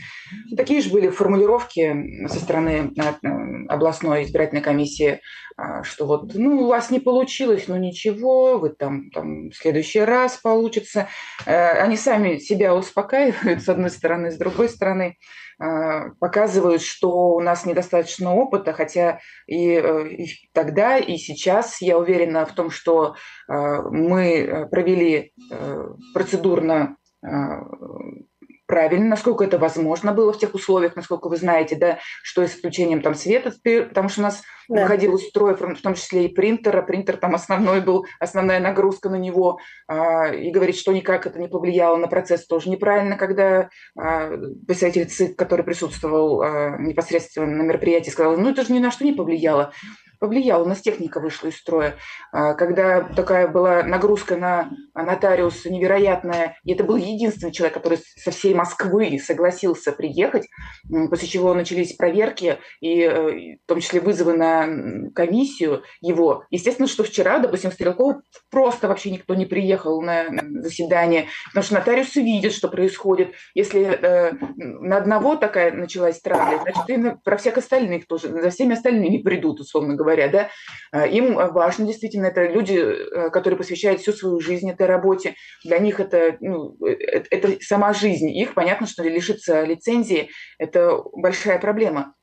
такие 0.56 0.82
же 0.82 0.90
были 0.90 1.10
формулировки 1.10 2.28
со 2.28 2.40
стороны 2.40 2.94
областной 3.68 4.24
избирательной 4.24 4.62
комиссии, 4.62 5.20
что 5.84 6.06
вот, 6.06 6.34
ну, 6.34 6.62
у 6.62 6.68
вас 6.68 6.92
не 6.92 7.00
получилось, 7.00 7.66
ну 7.68 7.76
ничего, 7.78 8.58
вы 8.58 8.70
там, 8.70 9.10
там 9.12 9.50
в 9.50 9.56
следующий 9.56 10.02
раз 10.02 10.38
получится. 10.38 11.08
Э, 11.46 11.82
они 11.82 11.96
сами 11.98 12.38
себя 12.38 12.76
успокаивают, 12.76 13.62
с 13.62 13.70
одной 13.70 13.90
стороны, 13.90 14.32
с 14.32 14.38
другой 14.38 14.70
стороны, 14.70 15.18
показывают, 16.20 16.82
что 16.82 17.30
у 17.30 17.40
нас 17.40 17.66
недостаточно 17.66 18.34
опыта, 18.34 18.74
хотя 18.74 19.20
и, 19.48 19.70
э, 19.70 20.08
и 20.10 20.50
тогда, 20.54 20.98
и 20.98 21.18
сейчас 21.18 21.82
я 21.82 21.98
уверена 21.98 22.46
в 22.46 22.54
том, 22.54 22.70
что 22.70 23.16
а, 23.48 23.82
мы 23.90 24.38
э, 24.38 24.66
провели 24.68 25.34
э, 25.52 25.88
процедурно 26.14 26.98
правильно, 28.66 29.08
насколько 29.08 29.44
это 29.44 29.58
возможно 29.58 30.12
было 30.12 30.34
в 30.34 30.40
тех 30.40 30.54
условиях, 30.54 30.96
насколько 30.96 31.28
вы 31.28 31.38
знаете, 31.38 31.76
да, 31.76 32.00
что 32.24 32.44
и 32.44 32.48
с 32.48 32.52
включением 32.52 33.02
там 33.02 33.16
света, 33.16 33.54
потому 33.64 34.10
что 34.10 34.22
у 34.22 34.24
нас 34.24 34.44
да. 34.68 34.84
выходил 34.84 35.16
из 35.16 35.28
строя, 35.28 35.56
в 35.56 35.82
том 35.82 35.94
числе 35.96 36.26
и 36.26 36.34
принтера, 36.34 36.82
принтер 36.82 37.18
там 37.18 37.36
основной 37.36 37.82
был, 37.82 38.06
основная 38.20 38.60
нагрузка 38.60 39.10
на 39.10 39.16
него, 39.16 39.60
а, 39.88 40.28
и 40.30 40.52
говорить, 40.52 40.78
что 40.78 40.92
никак 40.92 41.28
это 41.28 41.40
не 41.40 41.48
повлияло 41.48 41.98
на 41.98 42.08
процесс, 42.08 42.46
тоже 42.46 42.70
неправильно, 42.70 43.18
когда 43.18 43.70
а, 43.98 44.32
представитель 44.68 45.10
ЦИК, 45.10 45.38
который 45.38 45.64
присутствовал 45.64 46.42
а, 46.42 46.78
непосредственно 46.78 47.48
на 47.48 47.62
мероприятии, 47.62 48.10
сказал, 48.10 48.38
ну 48.38 48.50
это 48.50 48.64
же 48.64 48.74
ни 48.74 48.80
на 48.80 48.92
что 48.92 49.06
не 49.06 49.14
повлияло 49.14 49.74
повлияло, 50.26 50.64
у 50.64 50.68
нас 50.68 50.82
техника 50.82 51.20
вышла 51.20 51.50
из 51.50 51.58
строя. 51.58 51.98
А, 52.32 52.56
когда 52.56 53.02
такая 53.02 53.48
была 53.48 53.84
нагрузка 53.84 54.36
на 54.36 54.72
нотариуса 54.96 55.70
невероятная, 55.70 56.58
и 56.64 56.74
это 56.74 56.84
был 56.84 56.96
единственный 56.96 57.52
человек, 57.52 57.76
который 57.76 58.00
со 58.18 58.32
всей 58.32 58.56
Москвы 58.56 59.20
согласился 59.24 59.92
приехать, 59.92 60.48
после 61.12 61.28
чего 61.28 61.54
начались 61.54 61.94
проверки, 61.94 62.58
и 62.82 63.02
э, 63.02 63.58
в 63.64 63.68
том 63.68 63.82
числе 63.82 64.00
вызовы 64.00 64.34
на 64.34 65.12
комиссию 65.14 65.84
его. 66.02 66.46
Естественно, 66.50 66.88
что 66.88 67.04
вчера, 67.04 67.38
допустим, 67.38 67.70
в 67.70 67.76
Стрелково 67.76 68.24
просто 68.50 68.88
вообще 68.88 69.12
никто 69.12 69.36
не 69.36 69.46
приехал 69.46 70.02
на 70.02 70.26
заседание, 70.62 71.28
потому 71.50 71.64
что 71.64 71.76
нотариусы 71.76 72.24
видят, 72.24 72.54
что 72.54 72.68
происходит. 72.68 73.34
Если 73.54 73.84
э, 73.84 74.32
на 74.56 74.98
одного 74.98 75.36
такая 75.36 75.72
началась 75.72 76.20
травля, 76.20 76.60
значит, 76.64 76.90
и 76.90 77.16
про 77.24 77.38
всех 77.38 77.58
остальных 77.58 78.08
тоже, 78.08 78.30
за 78.30 78.50
всеми 78.50 78.74
остальными 78.74 79.22
придут, 79.22 79.60
условно 79.60 79.94
говоря 79.94 80.15
говоря, 80.16 80.32
да, 80.32 80.50
а, 80.92 81.06
им 81.06 81.36
важно 81.36 81.86
действительно, 81.86 82.28
это 82.28 82.46
люди, 82.46 82.78
э, 82.78 83.30
которые 83.30 83.58
посвящают 83.58 84.02
всю 84.02 84.14
свою 84.14 84.40
жизнь 84.40 84.70
этой 84.70 84.88
работе, 84.88 85.36
для 85.64 85.80
них 85.80 86.00
это, 86.00 86.38
ну, 86.40 86.76
это, 86.86 87.28
это 87.32 87.58
сама 87.62 87.94
жизнь 87.94 88.30
их, 88.30 88.54
понятно, 88.54 88.88
что 88.88 89.04
лишиться 89.04 89.64
лицензии– 89.64 90.30
это 90.60 91.02
большая 91.14 91.60
проблема. 91.60 92.14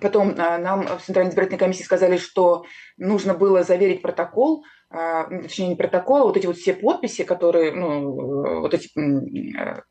Потом 0.00 0.34
а, 0.36 0.58
нам 0.58 0.86
в 0.86 1.02
Центральной 1.02 1.30
избирательной 1.30 1.58
комиссии 1.58 1.84
сказали, 1.84 2.16
что 2.16 2.64
нужно 2.96 3.34
было 3.34 3.62
заверить 3.62 4.02
протокол, 4.02 4.64
а, 4.90 5.26
ну, 5.28 5.42
точнее 5.42 5.68
не 5.68 5.76
протокол, 5.76 6.16
а 6.22 6.24
вот 6.24 6.36
эти 6.36 6.46
вот 6.46 6.56
все 6.56 6.74
подписи, 6.74 7.24
которые, 7.24 7.72
ну, 7.72 8.60
вот 8.60 8.74
эти 8.74 8.88
э, 8.96 9.82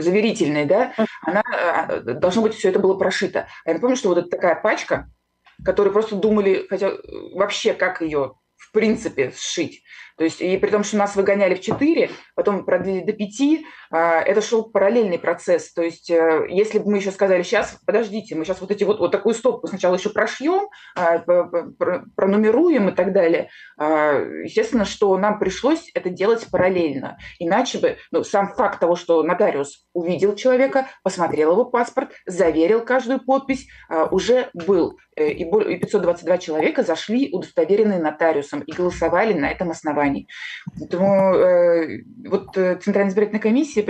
заверительные, 0.00 0.64
да, 0.66 0.92
она, 1.22 1.42
должно 2.02 2.42
быть 2.42 2.54
все 2.54 2.70
это 2.70 2.78
было 2.78 2.96
прошито. 2.98 3.46
Я 3.64 3.74
напомню, 3.74 3.96
что 3.96 4.08
вот 4.08 4.30
такая 4.30 4.60
пачка, 4.60 5.08
которые 5.64 5.92
просто 5.92 6.16
думали, 6.16 6.66
хотя 6.68 6.92
вообще 7.32 7.74
как 7.74 8.02
ее 8.02 8.34
в 8.56 8.72
принципе 8.72 9.32
сшить. 9.36 9.82
То 10.16 10.24
есть, 10.24 10.40
и 10.40 10.56
при 10.56 10.70
том, 10.70 10.82
что 10.82 10.96
нас 10.96 11.14
выгоняли 11.14 11.54
в 11.54 11.60
4, 11.60 12.10
потом 12.34 12.64
продлили 12.64 13.04
до 13.04 13.12
5, 13.12 13.64
а, 13.90 14.20
это 14.20 14.40
шел 14.40 14.64
параллельный 14.64 15.18
процесс. 15.18 15.72
То 15.72 15.82
есть, 15.82 16.10
э, 16.10 16.46
если 16.48 16.78
бы 16.78 16.90
мы 16.90 16.98
еще 16.98 17.10
сказали, 17.10 17.42
сейчас, 17.42 17.78
подождите, 17.86 18.34
мы 18.34 18.44
сейчас 18.44 18.60
вот 18.60 18.70
эти 18.70 18.84
вот, 18.84 18.98
вот 18.98 19.12
такую 19.12 19.34
стопку 19.34 19.66
сначала 19.66 19.96
еще 19.96 20.10
прошьем, 20.10 20.68
а, 20.96 21.18
пронумеруем 22.16 22.88
и 22.88 22.92
так 22.92 23.12
далее, 23.12 23.50
а, 23.78 24.18
естественно, 24.44 24.84
что 24.84 25.16
нам 25.18 25.38
пришлось 25.38 25.90
это 25.94 26.08
делать 26.08 26.46
параллельно. 26.50 27.18
Иначе 27.38 27.78
бы, 27.78 27.96
ну, 28.10 28.24
сам 28.24 28.54
факт 28.54 28.80
того, 28.80 28.96
что 28.96 29.22
нотариус 29.22 29.86
увидел 29.92 30.34
человека, 30.34 30.86
посмотрел 31.02 31.52
его 31.52 31.66
паспорт, 31.66 32.12
заверил 32.26 32.84
каждую 32.84 33.24
подпись, 33.24 33.66
уже 34.10 34.50
был. 34.54 34.96
Э, 35.16 35.30
и 35.30 35.44
522 35.44 36.38
человека 36.38 36.82
зашли 36.82 37.30
удостоверенные 37.32 37.98
нотариусом 37.98 38.60
и 38.60 38.72
голосовали 38.72 39.32
на 39.32 39.50
этом 39.50 39.70
основании 39.70 40.05
компаний. 40.06 40.28
Поэтому 40.78 41.34
э, 41.34 42.02
вот 42.28 42.56
э, 42.56 42.76
Центральная 42.76 43.10
избирательная 43.10 43.40
комиссия, 43.40 43.82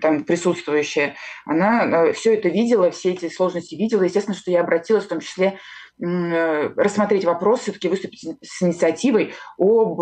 там 0.00 0.24
присутствующая, 0.24 1.14
она 1.44 1.84
э, 1.84 2.12
все 2.12 2.34
это 2.34 2.48
видела, 2.48 2.90
все 2.90 3.12
эти 3.12 3.28
сложности 3.28 3.74
видела. 3.74 4.02
Естественно, 4.02 4.36
что 4.36 4.50
я 4.50 4.60
обратилась 4.60 5.04
в 5.04 5.08
том 5.08 5.20
числе 5.20 5.58
э, 6.00 6.68
рассмотреть 6.76 7.24
вопрос, 7.24 7.60
все-таки 7.60 7.88
выступить 7.88 8.24
с 8.42 8.62
инициативой 8.62 9.34
об 9.58 10.00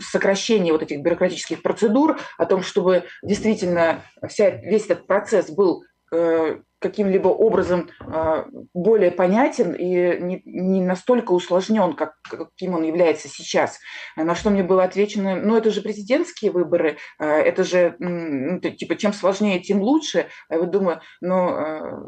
сокращении 0.00 0.72
вот 0.72 0.82
этих 0.82 1.00
бюрократических 1.00 1.62
процедур, 1.62 2.18
о 2.38 2.46
том, 2.46 2.62
чтобы 2.62 3.04
действительно 3.22 4.02
вся, 4.28 4.50
весь 4.50 4.86
этот 4.86 5.06
процесс 5.06 5.50
был 5.50 5.84
каким-либо 6.80 7.28
образом 7.28 7.90
а, 8.00 8.46
более 8.74 9.10
понятен 9.10 9.72
и 9.72 10.20
не, 10.20 10.42
не 10.44 10.82
настолько 10.82 11.32
усложнен, 11.32 11.92
как, 11.92 12.14
каким 12.22 12.74
он 12.74 12.82
является 12.82 13.28
сейчас. 13.28 13.78
На 14.16 14.34
что 14.34 14.50
мне 14.50 14.62
было 14.62 14.82
отвечено, 14.82 15.36
ну 15.36 15.56
это 15.56 15.70
же 15.70 15.82
президентские 15.82 16.50
выборы, 16.50 16.96
а, 17.18 17.26
это 17.26 17.64
же, 17.64 17.94
ну, 17.98 18.58
типа, 18.60 18.96
чем 18.96 19.12
сложнее, 19.12 19.60
тем 19.60 19.80
лучше. 19.80 20.26
Я 20.50 20.58
вот 20.58 20.70
думаю, 20.70 21.00
ну, 21.20 21.34
а, 21.36 22.02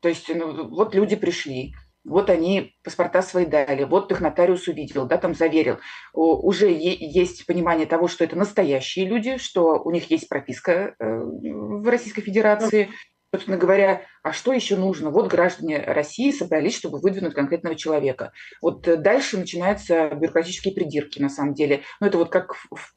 то 0.00 0.08
есть, 0.08 0.30
ну, 0.32 0.68
вот 0.68 0.94
люди 0.94 1.16
пришли, 1.16 1.72
вот 2.06 2.30
они 2.30 2.74
паспорта 2.84 3.20
свои 3.20 3.46
дали, 3.46 3.84
вот 3.84 4.12
их 4.12 4.20
нотариус 4.20 4.68
увидел, 4.68 5.06
да, 5.06 5.16
там 5.16 5.34
заверил. 5.34 5.78
Уже 6.12 6.70
есть 6.70 7.46
понимание 7.46 7.86
того, 7.86 8.06
что 8.06 8.24
это 8.24 8.36
настоящие 8.36 9.06
люди, 9.06 9.38
что 9.38 9.82
у 9.82 9.90
них 9.90 10.10
есть 10.10 10.28
прописка 10.28 10.94
э, 10.98 11.18
в 11.18 11.88
Российской 11.88 12.22
Федерации, 12.22 12.90
собственно 13.32 13.58
говоря, 13.58 14.02
а 14.22 14.32
что 14.32 14.52
еще 14.52 14.76
нужно? 14.76 15.10
Вот 15.10 15.28
граждане 15.28 15.78
России 15.78 16.30
собрались, 16.30 16.76
чтобы 16.76 16.98
выдвинуть 16.98 17.34
конкретного 17.34 17.76
человека. 17.76 18.32
Вот 18.62 18.86
э, 18.88 18.96
дальше 18.96 19.36
начинаются 19.36 20.10
бюрократические 20.10 20.74
придирки, 20.74 21.20
на 21.20 21.28
самом 21.28 21.54
деле. 21.54 21.82
Ну, 22.00 22.06
это 22.06 22.18
вот 22.18 22.30
как 22.30 22.54
в, 22.54 22.94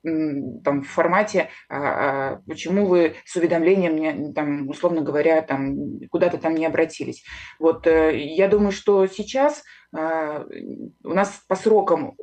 там, 0.64 0.84
в 0.84 0.88
формате, 0.88 1.50
а, 1.68 1.78
а, 1.78 2.42
почему 2.48 2.86
вы 2.86 3.16
с 3.26 3.36
уведомлением, 3.36 4.34
там, 4.34 4.68
условно 4.70 5.02
говоря, 5.02 5.42
там, 5.42 6.00
куда-то 6.10 6.38
там 6.38 6.56
не 6.56 6.66
обратились. 6.66 7.24
Вот 7.60 7.88
э, 7.88 8.18
я 8.18 8.48
думаю, 8.48 8.72
что 8.72 9.08
сейчас 9.08 9.64
а, 9.96 10.46
у 11.04 11.14
нас 11.14 11.42
по 11.48 11.56
срокам 11.56 12.16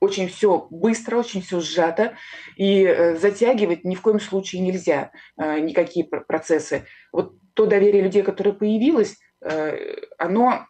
очень 0.00 0.28
все 0.28 0.66
быстро, 0.68 1.16
очень 1.16 1.42
все 1.42 1.60
сжато, 1.60 2.14
и 2.56 2.84
э, 2.84 3.16
затягивать 3.16 3.84
ни 3.84 3.94
в 3.94 4.02
коем 4.02 4.18
случае 4.18 4.62
нельзя 4.62 5.12
никакие 5.36 6.04
процессы. 6.04 6.86
Вот 7.12 7.36
то 7.54 7.66
доверие 7.66 8.02
людей, 8.02 8.22
которое 8.22 8.52
появилось, 8.52 9.18
э, 9.40 9.96
оно 10.18 10.66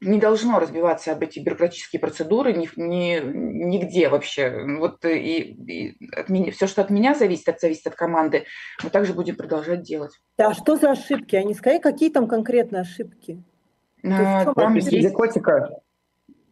не 0.00 0.18
должно 0.18 0.58
разбиваться 0.58 1.12
об 1.12 1.22
эти 1.22 1.38
бюрократические 1.38 2.00
процедуры 2.00 2.52
ни, 2.52 2.68
ни, 2.76 3.20
нигде 3.22 4.08
вообще. 4.08 4.64
Вот 4.78 5.04
и, 5.04 5.38
и 5.38 6.08
от 6.14 6.28
меня, 6.28 6.52
все, 6.52 6.66
что 6.66 6.82
от 6.82 6.90
меня 6.90 7.14
зависит, 7.14 7.48
от, 7.48 7.60
зависит 7.60 7.86
от 7.86 7.94
команды, 7.94 8.44
мы 8.82 8.90
также 8.90 9.14
будем 9.14 9.36
продолжать 9.36 9.82
делать. 9.82 10.12
Да, 10.36 10.48
а 10.48 10.54
что 10.54 10.76
за 10.76 10.90
ошибки? 10.90 11.36
Они 11.36 11.54
сказали, 11.54 11.80
какие 11.80 12.10
там 12.10 12.28
конкретные 12.28 12.82
ошибки? 12.82 13.42
А, 14.04 14.52
там 14.52 14.74
есть... 14.74 15.12
котика? 15.14 15.70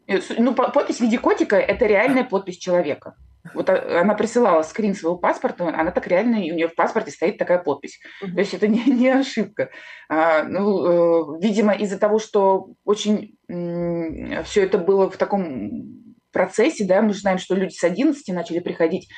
Э, 0.07 0.19
ну, 0.39 0.55
подпись 0.55 0.99
в 0.99 1.01
виде 1.01 1.19
котика– 1.19 1.57
это 1.59 1.87
реальная 1.87 2.25
подпись 2.25 2.57
человека. 2.57 3.17
Вот 3.55 3.69
а, 3.71 4.01
она 4.01 4.15
присылала 4.15 4.63
скрин 4.63 4.95
своего 4.95 5.17
паспорта, 5.17 5.69
она 5.69 5.91
так 5.91 6.07
реально, 6.07 6.37
и 6.37 6.53
у 6.53 6.55
нее 6.55 6.69
в 6.69 6.75
паспорте 6.75 7.11
стоит 7.11 7.39
такая 7.39 7.59
подпись. 7.59 8.01
Mm-hmm. 8.23 8.33
То 8.33 8.39
есть 8.39 8.55
это 8.55 8.69
не, 8.69 8.85
не 8.85 9.09
ошибка. 9.09 9.71
А, 10.09 10.45
ну, 10.45 11.39
э, 11.39 11.41
видимо, 11.43 11.73
из-за 11.75 11.99
того, 11.99 12.19
что 12.19 12.71
очень 12.85 13.37
э, 13.49 14.43
все 14.45 14.63
это 14.65 14.79
было 14.79 15.11
в 15.11 15.17
таком 15.17 16.03
процессе, 16.33 16.85
да, 16.85 17.03
мы 17.03 17.13
же 17.13 17.21
знаем, 17.21 17.39
что 17.39 17.55
люди 17.55 17.75
с 17.75 17.85
11 17.85 18.27
начали 18.29 18.61
приходить, 18.61 19.09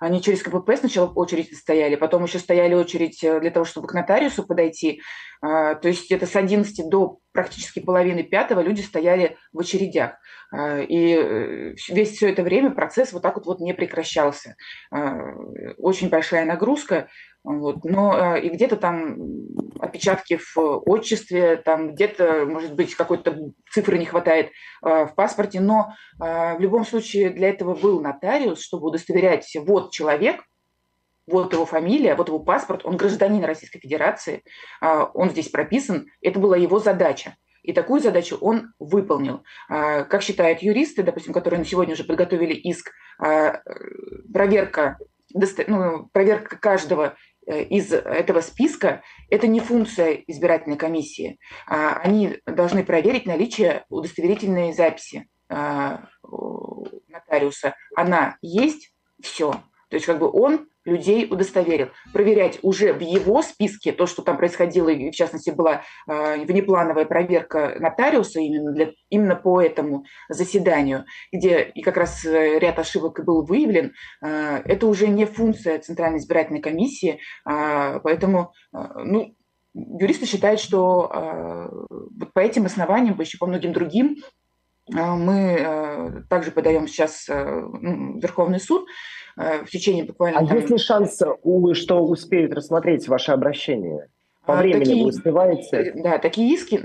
они 0.00 0.20
через 0.20 0.42
КПП 0.42 0.76
сначала 0.76 1.08
очередь 1.08 1.56
стояли, 1.56 1.94
потом 1.94 2.24
еще 2.24 2.38
стояли 2.38 2.74
очередь 2.74 3.22
э, 3.22 3.40
для 3.40 3.50
того, 3.50 3.64
чтобы 3.64 3.86
к 3.86 3.94
нотариусу 3.94 4.44
подойти. 4.44 5.00
А, 5.40 5.74
то 5.74 5.88
есть 5.88 6.10
это 6.10 6.26
с 6.26 6.36
11 6.36 6.88
до 6.88 7.18
практически 7.34 7.80
половины 7.80 8.22
пятого 8.22 8.60
люди 8.60 8.80
стояли 8.80 9.36
в 9.52 9.58
очередях. 9.58 10.12
А, 10.52 10.78
и 10.78 11.14
э, 11.14 11.74
весь 11.88 12.12
все 12.12 12.30
это 12.30 12.42
время 12.42 12.70
процесс 12.70 13.12
вот 13.12 13.22
так 13.22 13.34
вот, 13.34 13.46
вот 13.46 13.60
не 13.60 13.74
прекращался. 13.74 14.56
А, 14.90 15.18
очень 15.76 16.08
большая 16.08 16.46
нагрузка. 16.46 17.08
Вот. 17.42 17.84
Но 17.84 18.36
и 18.36 18.48
где-то 18.48 18.76
там 18.76 19.18
опечатки 19.78 20.38
в 20.38 20.56
отчестве, 20.56 21.56
там 21.56 21.92
где-то, 21.92 22.46
может 22.46 22.74
быть, 22.74 22.94
какой-то 22.94 23.36
цифры 23.70 23.98
не 23.98 24.06
хватает 24.06 24.48
в 24.80 25.12
паспорте, 25.14 25.60
но 25.60 25.92
в 26.18 26.56
любом 26.58 26.86
случае 26.86 27.28
для 27.28 27.50
этого 27.50 27.74
был 27.74 28.00
нотариус, 28.00 28.62
чтобы 28.62 28.86
удостоверять, 28.86 29.54
вот 29.66 29.92
человек, 29.92 30.40
вот 31.26 31.52
его 31.52 31.66
фамилия, 31.66 32.14
вот 32.14 32.28
его 32.28 32.38
паспорт, 32.38 32.84
он 32.84 32.96
гражданин 32.96 33.44
Российской 33.44 33.80
Федерации, 33.80 34.42
он 34.80 35.30
здесь 35.30 35.48
прописан, 35.48 36.06
это 36.20 36.38
была 36.38 36.56
его 36.56 36.78
задача. 36.78 37.36
И 37.62 37.72
такую 37.72 38.02
задачу 38.02 38.36
он 38.42 38.74
выполнил. 38.78 39.42
Как 39.68 40.22
считают 40.22 40.60
юристы, 40.60 41.02
допустим, 41.02 41.32
которые 41.32 41.58
на 41.58 41.64
сегодня 41.64 41.94
уже 41.94 42.04
подготовили 42.04 42.52
иск, 42.52 42.90
проверка, 43.18 44.98
ну, 45.66 46.10
проверка 46.12 46.58
каждого 46.58 47.16
Э, 47.46 47.62
из 47.62 47.92
этого 47.92 48.40
списка, 48.40 49.02
это 49.28 49.46
не 49.46 49.60
функция 49.60 50.14
избирательной 50.26 50.76
комиссии. 50.76 51.38
А, 51.66 51.96
они 51.96 52.38
должны 52.46 52.84
проверить 52.84 53.26
наличие 53.26 53.84
удостоверительной 53.90 54.72
записи 54.72 55.28
а, 55.48 56.08
нотариуса. 57.08 57.74
Она 57.94 58.38
есть, 58.40 58.94
все. 59.20 59.52
То 59.90 59.96
есть 59.96 60.06
как 60.06 60.18
бы 60.18 60.30
он 60.30 60.68
людей 60.84 61.26
удостоверил. 61.30 61.88
Проверять 62.12 62.58
уже 62.62 62.92
в 62.92 63.00
его 63.00 63.42
списке 63.42 63.92
то, 63.92 64.06
что 64.06 64.22
там 64.22 64.36
происходило, 64.36 64.88
и 64.88 65.10
в 65.10 65.14
частности 65.14 65.50
была 65.50 65.82
э, 66.06 66.44
внеплановая 66.44 67.04
проверка 67.04 67.76
нотариуса 67.78 68.40
именно, 68.40 68.72
для, 68.72 68.92
именно 69.08 69.36
по 69.36 69.60
этому 69.60 70.04
заседанию, 70.28 71.04
где 71.32 71.62
и 71.62 71.82
как 71.82 71.96
раз 71.96 72.24
э, 72.24 72.58
ряд 72.58 72.78
ошибок 72.78 73.24
был 73.24 73.44
выявлен, 73.44 73.92
э, 74.22 74.62
это 74.64 74.86
уже 74.86 75.08
не 75.08 75.24
функция 75.24 75.78
Центральной 75.78 76.18
избирательной 76.18 76.60
комиссии, 76.60 77.20
э, 77.48 78.00
поэтому, 78.02 78.52
э, 78.74 78.78
ну, 79.04 79.34
юристы 79.72 80.26
считают, 80.26 80.60
что 80.60 81.10
э, 81.12 81.68
вот 81.90 82.32
по 82.32 82.40
этим 82.40 82.66
основаниям, 82.66 83.18
еще 83.18 83.38
по 83.38 83.46
многим 83.46 83.72
другим, 83.72 84.16
мы 84.86 86.26
также 86.28 86.50
подаем 86.50 86.86
сейчас 86.86 87.24
ну, 87.26 88.18
в 88.18 88.22
Верховный 88.22 88.60
суд, 88.60 88.86
в 89.36 89.66
течение 89.66 90.04
буквально... 90.04 90.40
А 90.40 90.46
там... 90.46 90.56
есть 90.56 90.70
ли 90.70 90.78
шанс, 90.78 91.20
что 91.72 92.04
успеют 92.04 92.54
рассмотреть 92.54 93.08
ваше 93.08 93.32
обращение? 93.32 94.08
По 94.46 94.58
а, 94.58 94.62
времени 94.62 94.84
такие, 94.84 95.02
вы 95.02 95.08
успеваете? 95.08 95.76
Э, 95.76 96.02
да, 96.02 96.18
такие 96.18 96.54
иски 96.54 96.78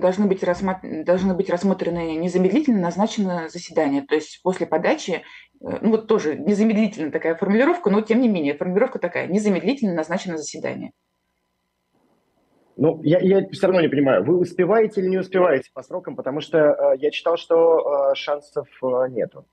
должны 0.00 0.26
быть, 0.26 0.42
рассмотр... 0.42 1.04
должны 1.04 1.34
быть 1.34 1.50
рассмотрены 1.50 2.16
незамедлительно, 2.16 2.80
назначено 2.80 3.48
заседание. 3.50 4.02
То 4.02 4.14
есть 4.14 4.40
после 4.42 4.66
подачи, 4.66 5.22
э, 5.60 5.78
ну 5.82 5.90
вот 5.90 6.06
тоже 6.06 6.36
незамедлительно 6.36 7.12
такая 7.12 7.34
формулировка, 7.34 7.90
но 7.90 8.00
тем 8.00 8.22
не 8.22 8.28
менее 8.28 8.54
формулировка 8.54 8.98
такая, 8.98 9.26
незамедлительно 9.26 9.92
назначено 9.94 10.38
заседание. 10.38 10.92
Ну, 12.76 13.02
я, 13.02 13.18
я 13.18 13.46
все 13.50 13.66
равно 13.66 13.82
не 13.82 13.88
понимаю, 13.88 14.24
вы 14.24 14.38
успеваете 14.38 15.02
или 15.02 15.08
не 15.08 15.18
успеваете 15.18 15.70
по 15.74 15.82
срокам, 15.82 16.16
потому 16.16 16.40
что 16.40 16.58
э, 16.58 16.96
я 16.96 17.10
читал, 17.10 17.36
что 17.36 18.12
э, 18.12 18.14
шансов 18.14 18.66
э, 18.82 19.08
нету. 19.10 19.44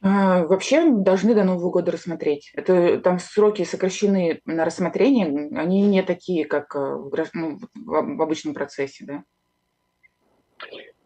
А, 0.00 0.44
вообще 0.44 0.90
должны 0.90 1.34
до 1.34 1.42
Нового 1.42 1.70
года 1.70 1.90
рассмотреть. 1.90 2.52
Это 2.54 2.98
там 2.98 3.18
сроки 3.18 3.64
сокращены 3.64 4.40
на 4.44 4.64
рассмотрение, 4.64 5.26
они 5.58 5.82
не 5.82 6.02
такие, 6.02 6.44
как 6.44 6.74
э, 6.76 6.98
ну, 7.34 7.58
в 7.74 8.22
обычном 8.22 8.54
процессе, 8.54 9.04
да. 9.04 9.22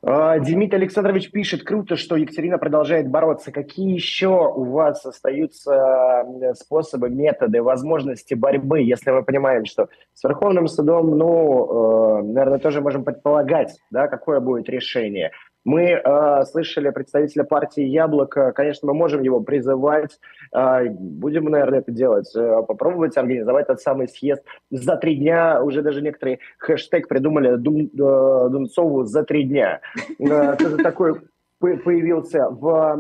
А, 0.05 0.39
Демид 0.41 0.75
Александрович 0.75 1.31
пишет, 1.31 1.63
круто, 1.63 1.97
что 1.97 2.17
Екатерина 2.17 2.59
продолжает 2.59 3.09
бороться. 3.09 3.53
Какие 3.53 3.95
еще 3.95 4.53
у 4.53 4.65
вас 4.65 5.07
остаются 5.07 6.27
способы, 6.55 7.09
методы, 7.09 7.63
возможности 7.63 8.35
борьбы, 8.35 8.81
если 8.83 9.11
мы 9.11 9.23
понимаем, 9.23 9.65
что 9.65 9.89
с 10.13 10.25
Верховным 10.25 10.67
судом, 10.67 11.17
ну, 11.17 12.19
э, 12.19 12.23
наверное, 12.25 12.59
тоже 12.59 12.83
можем 12.83 13.05
предполагать, 13.05 13.79
да, 13.91 14.09
какое 14.09 14.41
будет 14.41 14.69
решение. 14.69 15.31
Мы 15.65 15.91
э, 15.91 16.45
слышали 16.51 16.91
представителя 16.91 17.45
партии 17.45 17.85
«Яблоко». 17.85 18.53
Конечно, 18.53 18.89
мы 18.89 18.95
можем 18.95 19.23
его 19.23 19.41
призывать. 19.41 20.19
Э, 20.53 20.89
будем, 20.89 21.45
наверное, 21.45 21.81
это 21.81 21.93
делать. 21.93 22.35
Э, 22.35 22.63
попробовать 22.67 23.17
организовать 23.17 23.69
тот 23.69 23.81
самый 23.81 24.09
съезд 24.09 24.43
за 24.71 24.97
три 24.97 25.17
дня. 25.17 25.63
Уже 25.63 25.83
даже 25.83 26.03
некоторые 26.03 26.41
хэштег 26.59 27.07
придумали 27.09 27.57
Дум, 27.57 27.83
э, 27.83 28.49
Дунцову 28.51 29.05
за 29.05 29.23
три 29.23 29.45
дня. 29.45 29.81
Э, 30.19 30.57
такой 30.83 31.21
появился 31.61 32.49
в 32.51 32.97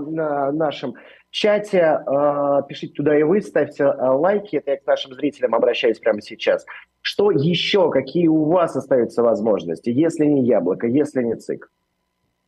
нашем 0.53 0.95
чате. 1.31 2.01
Э, 2.07 2.61
пишите 2.69 2.95
туда 2.95 3.19
и 3.19 3.25
вы, 3.25 3.41
ставьте 3.41 3.83
э, 3.83 3.89
лайки. 3.89 4.57
Это 4.57 4.73
я 4.73 4.77
к 4.77 4.87
нашим 4.87 5.15
зрителям 5.15 5.57
обращаюсь 5.57 5.99
прямо 5.99 6.21
сейчас. 6.21 6.65
Что 7.01 7.33
еще? 7.33 7.91
Какие 7.91 8.29
у 8.29 8.45
вас 8.45 8.77
остаются 8.77 9.25
возможности, 9.25 9.91
если 9.91 10.27
не 10.27 10.45
«Яблоко», 10.45 10.87
если 10.87 11.25
не 11.25 11.35
ЦИК? 11.35 11.69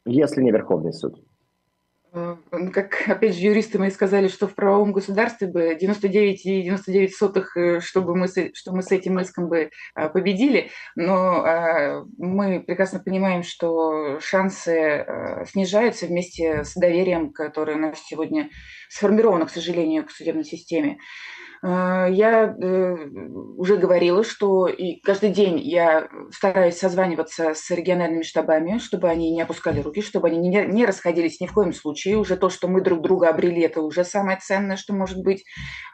Если 0.05 0.43
не 0.43 0.51
Верховный 0.51 0.93
суд? 0.93 1.21
Э, 2.15 2.37
ну, 2.53 2.71
как, 2.71 3.03
опять 3.09 3.35
же, 3.35 3.43
юристы 3.43 3.79
мои 3.79 3.91
сказали, 3.91 4.29
что 4.29 4.47
в 4.47 4.55
правовом 4.55 4.93
государстве 4.93 5.49
бы 5.49 5.77
99 5.79 6.47
и 6.47 6.63
99 6.63 7.15
сотых, 7.15 7.57
э, 7.57 7.81
чтобы 7.81 8.15
мы, 8.15 8.29
что 8.29 8.73
мы 8.73 8.83
с 8.83 8.93
этим 8.93 9.19
иском 9.19 9.49
бы 9.49 9.71
э, 9.97 10.09
победили, 10.11 10.71
но 10.95 12.05
мы 12.19 12.61
прекрасно 12.61 13.01
понимаем, 13.01 13.43
что 13.43 14.21
шансы 14.21 15.07
снижаются 15.47 16.07
вместе 16.07 16.65
с 16.65 16.75
доверием, 16.75 17.33
которое 17.33 17.77
у 17.77 17.81
нас 17.81 17.99
сегодня 18.05 18.49
сформировано, 18.89 19.47
к 19.47 19.51
сожалению, 19.51 20.05
к 20.07 20.11
судебной 20.11 20.45
системе. 20.45 20.99
А, 21.67 22.07
я 22.09 22.55
э, 22.61 22.97
уже 23.57 23.79
говорила, 23.79 24.23
что 24.23 24.67
и 24.67 25.01
каждый 25.01 25.31
день 25.31 25.59
я 25.59 26.09
стараюсь 26.31 26.77
созваниваться 26.77 27.55
с 27.55 27.71
региональными 27.71 28.23
штабами, 28.23 28.77
чтобы 28.77 29.09
они 29.09 29.31
не 29.31 29.41
опускали 29.41 29.81
руки, 29.81 30.03
чтобы 30.03 30.29
они 30.29 30.37
не, 30.47 30.85
расходились 30.85 31.41
ни 31.41 31.47
в 31.47 31.55
коем 31.55 31.73
случае. 31.73 32.19
Уже 32.19 32.37
то, 32.37 32.51
что 32.51 32.69
мы 32.69 32.83
друг 32.83 33.01
друга 33.01 33.31
обрели, 33.31 33.63
это 33.63 33.81
уже 33.81 34.05
самое 34.05 34.39
ценное, 34.43 34.77
что 34.77 34.93
может 34.93 35.23
быть. 35.23 35.45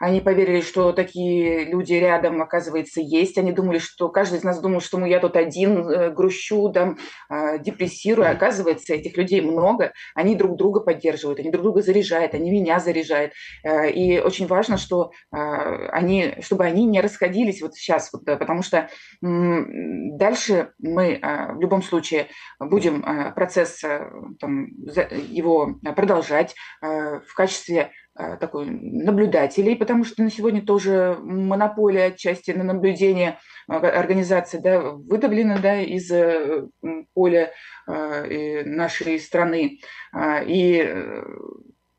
Они 0.01 0.19
поверили, 0.19 0.59
что 0.59 0.91
такие 0.91 1.63
люди 1.63 1.93
рядом, 1.93 2.41
оказывается, 2.41 2.99
есть. 2.99 3.37
Они 3.37 3.53
думали, 3.53 3.79
что 3.79 4.09
каждый 4.09 4.39
из 4.39 4.43
нас 4.43 4.59
думал, 4.59 4.81
что 4.81 4.97
ну, 4.97 5.05
я 5.05 5.21
тут 5.21 5.37
один 5.37 5.87
э, 5.87 6.11
грущу, 6.11 6.69
там, 6.73 6.97
а, 7.29 7.57
депрессирую. 7.57 8.29
Оказывается, 8.29 8.93
этих 8.93 9.15
людей 9.15 9.39
много. 9.39 9.93
Они 10.15 10.35
друг 10.35 10.57
друга 10.57 10.81
поддерживают, 10.81 11.39
они 11.39 11.49
друг 11.49 11.63
друга 11.63 11.81
заряжают, 11.81 12.33
они 12.33 12.51
меня 12.51 12.81
заряжают. 12.81 13.31
Э, 13.63 13.89
и 13.89 14.19
очень 14.19 14.47
важно, 14.47 14.77
что 14.77 15.11
а, 15.31 15.60
они, 15.91 16.35
чтобы 16.41 16.65
они 16.65 16.85
не 16.85 17.01
расходились 17.01 17.61
вот 17.61 17.75
сейчас, 17.75 18.11
вот, 18.13 18.25
потому 18.25 18.63
что 18.63 18.89
дальше 19.21 20.71
мы 20.79 21.19
в 21.21 21.61
любом 21.61 21.81
случае 21.81 22.27
будем 22.59 23.03
процесс 23.33 23.81
там, 24.39 24.67
его 25.29 25.75
продолжать 25.95 26.55
в 26.81 27.33
качестве 27.35 27.91
такой 28.13 28.65
наблюдателей, 28.65 29.75
потому 29.75 30.03
что 30.03 30.21
на 30.21 30.29
сегодня 30.29 30.61
тоже 30.65 31.17
монополия 31.21 32.07
отчасти 32.07 32.51
на 32.51 32.63
наблюдение 32.63 33.39
организации 33.67 34.57
да, 34.57 34.81
выдавлена 34.81 35.59
да, 35.59 35.79
из 35.79 36.11
поля 37.13 37.53
нашей 37.87 39.19
страны. 39.19 39.79
И 40.45 41.03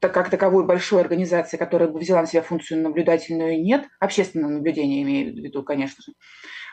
так 0.02 0.12
как 0.12 0.30
таковой 0.30 0.66
большой 0.66 1.00
организации, 1.00 1.56
которая 1.56 1.88
бы 1.88 2.00
взяла 2.00 2.22
на 2.22 2.26
себя 2.26 2.42
функцию 2.42 2.82
наблюдательную, 2.82 3.62
нет. 3.62 3.84
Общественное 4.00 4.50
наблюдение 4.50 5.02
имею 5.02 5.32
в 5.32 5.36
виду, 5.36 5.62
конечно 5.62 6.02
же. 6.04 6.12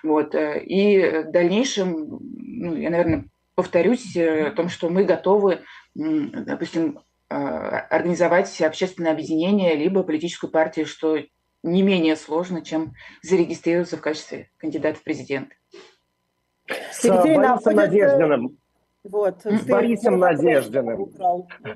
Вот. 0.01 0.33
Э, 0.33 0.59
и 0.63 0.97
в 1.27 1.31
дальнейшем, 1.31 2.17
ну, 2.31 2.75
я, 2.75 2.89
наверное, 2.89 3.25
повторюсь 3.53 4.15
э, 4.17 4.47
о 4.47 4.51
том, 4.51 4.67
что 4.67 4.89
мы 4.89 5.03
готовы, 5.03 5.59
допустим, 5.93 7.01
э, 7.29 7.35
организовать 7.35 8.59
общественное 8.61 9.11
объединение 9.11 9.75
либо 9.75 10.01
политическую 10.01 10.49
партию, 10.49 10.87
что 10.87 11.19
не 11.61 11.83
менее 11.83 12.15
сложно, 12.15 12.65
чем 12.65 12.93
зарегистрироваться 13.21 13.97
в 13.97 14.01
качестве 14.01 14.49
кандидата 14.57 14.97
в 14.97 15.03
президенты. 15.03 15.55
С 16.91 17.07
Борисом 17.07 17.75
Надеждиным 17.75 18.57
вот, 19.03 19.41
с 19.43 19.65
Борисом 19.65 20.19
Надеждиным. 20.19 21.11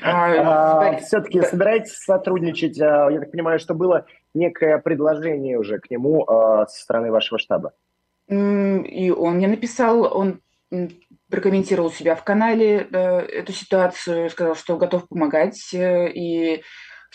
А, 0.01 0.89
а, 0.91 0.97
Все-таки 0.97 1.41
собираетесь 1.41 1.95
сотрудничать? 1.95 2.79
А, 2.81 3.09
я 3.09 3.19
так 3.19 3.31
понимаю, 3.31 3.59
что 3.59 3.73
было 3.73 4.05
некое 4.33 4.77
предложение 4.79 5.57
уже 5.57 5.79
к 5.79 5.89
нему 5.89 6.25
а, 6.27 6.67
со 6.67 6.81
стороны 6.81 7.12
вашего 7.12 7.39
штаба. 7.39 7.73
И 8.27 9.13
он 9.15 9.36
мне 9.36 9.47
написал, 9.47 10.17
он 10.17 10.41
прокомментировал 11.29 11.91
себя 11.91 12.15
в 12.15 12.23
канале 12.23 12.88
э, 12.91 13.19
эту 13.19 13.51
ситуацию, 13.53 14.29
сказал, 14.29 14.55
что 14.55 14.77
готов 14.77 15.07
помогать. 15.07 15.73
Э, 15.73 16.09
и 16.09 16.63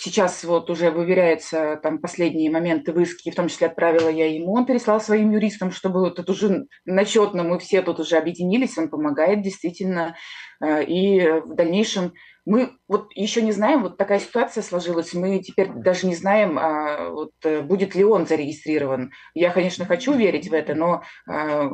Сейчас 0.01 0.45
вот 0.45 0.71
уже 0.71 0.93
выверяются 0.93 1.79
там 1.83 1.99
последние 1.99 2.53
моменты 2.53 2.93
в 2.93 3.01
иске, 3.01 3.33
в 3.33 3.35
том 3.35 3.49
числе 3.49 3.67
отправила 3.67 4.09
я 4.09 4.33
ему, 4.33 4.53
он 4.53 4.65
переслал 4.65 5.01
своим 5.01 5.33
юристам, 5.33 5.73
чтобы 5.73 6.13
тут 6.13 6.31
уже 6.31 6.67
начетно 6.85 7.43
мы 7.43 7.59
все 7.59 7.83
тут 7.83 7.99
уже 7.99 8.17
объединились, 8.17 8.79
он 8.79 8.91
помогает 8.91 9.43
действительно. 9.43 10.15
Э, 10.63 10.85
и 10.85 11.41
в 11.41 11.53
дальнейшем 11.53 12.13
мы 12.47 12.71
вот 12.87 13.09
еще 13.17 13.43
не 13.43 13.51
знаем, 13.51 13.83
вот 13.83 13.97
такая 13.97 14.21
ситуация 14.21 14.63
сложилась, 14.63 15.15
мы 15.15 15.41
теперь 15.41 15.69
даже 15.69 16.07
не 16.07 16.15
знаем, 16.15 16.61
а 16.61 17.11
вот, 17.11 17.33
э, 17.43 17.61
будет 17.61 17.97
ли 17.97 18.05
он 18.05 18.25
зарегистрирован. 18.25 19.11
Я, 19.35 19.51
конечно, 19.51 19.85
хочу 19.85 20.13
верить 20.13 20.49
в 20.49 20.55
это, 20.55 20.77
но 20.77 21.03
а, 21.27 21.69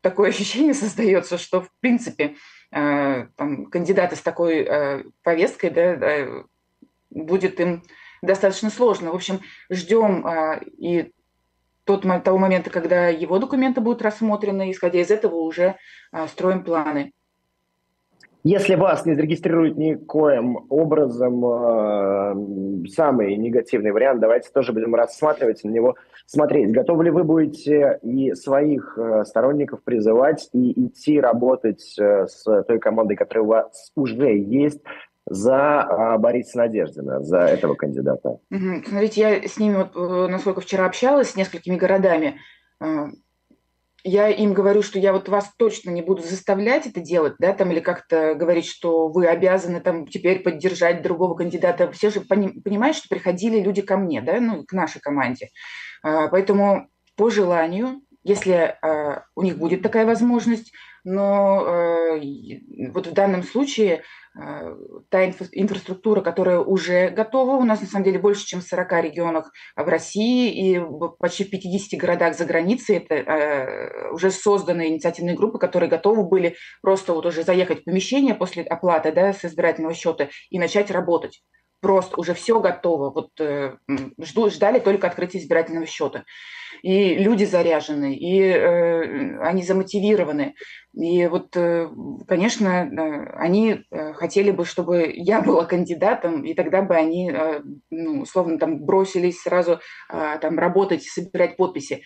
такое 0.00 0.28
ощущение 0.30 0.74
создается, 0.74 1.38
что 1.38 1.62
в 1.62 1.70
принципе 1.80 2.34
а, 2.72 3.28
там, 3.36 3.66
кандидаты 3.66 4.16
с 4.16 4.20
такой 4.20 4.64
а, 4.64 5.04
повесткой, 5.22 5.70
да, 5.70 6.26
будет 7.16 7.60
им 7.60 7.82
достаточно 8.22 8.70
сложно. 8.70 9.12
В 9.12 9.14
общем, 9.14 9.40
ждем 9.70 10.26
а, 10.26 10.60
и 10.78 11.12
тот, 11.84 12.04
того 12.24 12.38
момента, 12.38 12.70
когда 12.70 13.08
его 13.08 13.38
документы 13.38 13.80
будут 13.80 14.02
рассмотрены, 14.02 14.70
исходя 14.70 15.00
из 15.00 15.10
этого 15.10 15.36
уже 15.36 15.76
а, 16.12 16.26
строим 16.28 16.64
планы. 16.64 17.12
Если 18.48 18.76
вас 18.76 19.04
не 19.04 19.14
зарегистрируют 19.14 19.76
никоим 19.76 20.66
образом, 20.68 21.44
э, 21.44 22.88
самый 22.90 23.36
негативный 23.36 23.90
вариант, 23.90 24.20
давайте 24.20 24.50
тоже 24.54 24.72
будем 24.72 24.94
рассматривать 24.94 25.64
на 25.64 25.70
него, 25.70 25.96
смотреть. 26.26 26.70
Готовы 26.70 27.06
ли 27.06 27.10
вы 27.10 27.24
будете 27.24 27.98
и 28.04 28.34
своих 28.34 28.96
э, 28.98 29.24
сторонников 29.24 29.82
призывать 29.82 30.48
и 30.52 30.86
идти 30.86 31.20
работать 31.20 31.96
э, 31.98 32.28
с 32.28 32.44
той 32.68 32.78
командой, 32.78 33.16
которая 33.16 33.44
у 33.44 33.48
вас 33.48 33.90
уже 33.96 34.38
есть, 34.38 34.80
за 35.28 35.82
а, 35.82 36.18
Бориса 36.18 36.58
Надеждина, 36.58 37.22
за 37.22 37.38
этого 37.38 37.74
кандидата? 37.74 38.38
Смотрите, 38.48 39.20
я 39.20 39.48
с 39.48 39.58
ними, 39.58 39.76
вот, 39.76 39.96
э, 39.96 40.28
насколько 40.30 40.60
вчера 40.60 40.86
общалась, 40.86 41.30
с 41.30 41.36
несколькими 41.36 41.76
городами, 41.76 42.40
а, 42.80 43.08
я 44.04 44.28
им 44.28 44.54
говорю, 44.54 44.82
что 44.82 45.00
я 45.00 45.12
вот 45.12 45.28
вас 45.28 45.50
точно 45.58 45.90
не 45.90 46.00
буду 46.00 46.22
заставлять 46.22 46.86
это 46.86 47.00
делать, 47.00 47.34
да, 47.40 47.52
там, 47.52 47.72
или 47.72 47.80
как-то 47.80 48.36
говорить, 48.36 48.66
что 48.66 49.08
вы 49.08 49.26
обязаны 49.26 49.80
там 49.80 50.06
теперь 50.06 50.44
поддержать 50.44 51.02
другого 51.02 51.34
кандидата. 51.34 51.90
Все 51.90 52.10
же 52.10 52.20
пони- 52.20 52.60
понимают, 52.60 52.96
что 52.96 53.08
приходили 53.08 53.58
люди 53.60 53.82
ко 53.82 53.96
мне, 53.96 54.22
да, 54.22 54.40
ну, 54.40 54.64
к 54.64 54.72
нашей 54.72 55.00
команде. 55.00 55.48
А, 56.04 56.28
поэтому 56.28 56.88
по 57.16 57.30
желанию, 57.30 58.00
если 58.26 58.76
у 59.34 59.42
них 59.42 59.58
будет 59.58 59.82
такая 59.82 60.06
возможность, 60.06 60.72
но 61.06 61.64
э, 61.64 62.20
вот 62.92 63.06
в 63.06 63.12
данном 63.12 63.44
случае 63.44 64.02
э, 64.36 64.76
та 65.08 65.24
инфра- 65.24 65.48
инфраструктура, 65.52 66.20
которая 66.20 66.58
уже 66.58 67.10
готова, 67.10 67.54
у 67.54 67.64
нас 67.64 67.80
на 67.80 67.86
самом 67.86 68.04
деле 68.04 68.18
больше, 68.18 68.44
чем 68.44 68.60
в 68.60 68.64
40 68.64 69.04
регионах 69.04 69.52
в 69.76 69.86
России 69.86 70.50
и 70.50 70.82
почти 71.20 71.44
в 71.44 71.50
50 71.50 72.00
городах 72.00 72.36
за 72.36 72.44
границей, 72.44 72.96
это 72.96 73.14
э, 73.14 74.10
уже 74.10 74.32
созданы 74.32 74.88
инициативные 74.88 75.36
группы, 75.36 75.60
которые 75.60 75.88
готовы 75.88 76.24
были 76.24 76.56
просто 76.82 77.12
вот 77.12 77.24
уже 77.24 77.44
заехать 77.44 77.82
в 77.82 77.84
помещение 77.84 78.34
после 78.34 78.64
оплаты 78.64 79.12
да, 79.12 79.32
с 79.32 79.44
избирательного 79.44 79.94
счета 79.94 80.28
и 80.50 80.58
начать 80.58 80.90
работать 80.90 81.40
просто 81.86 82.20
уже 82.20 82.34
все 82.34 82.58
готово. 82.58 83.10
Вот 83.10 83.30
э, 83.38 83.76
жду, 84.20 84.50
ждали 84.50 84.80
только 84.80 85.06
открытия 85.06 85.38
избирательного 85.38 85.86
счета. 85.86 86.24
И 86.82 87.14
люди 87.14 87.44
заряжены, 87.44 88.16
и 88.16 88.40
э, 88.40 89.38
они 89.38 89.62
замотивированы. 89.62 90.56
И 90.94 91.28
вот, 91.28 91.56
э, 91.56 91.88
конечно, 92.26 92.66
э, 92.66 93.36
они 93.36 93.84
э, 93.92 94.14
хотели 94.14 94.50
бы, 94.50 94.64
чтобы 94.64 95.12
я 95.14 95.42
была 95.42 95.64
кандидатом, 95.64 96.44
и 96.44 96.54
тогда 96.54 96.82
бы 96.82 96.96
они, 96.96 97.30
э, 97.30 97.62
ну, 97.90 98.22
условно, 98.22 98.58
там 98.58 98.84
бросились 98.84 99.42
сразу 99.42 99.78
э, 100.12 100.38
там 100.40 100.58
работать, 100.58 101.04
собирать 101.04 101.56
подписи. 101.56 102.02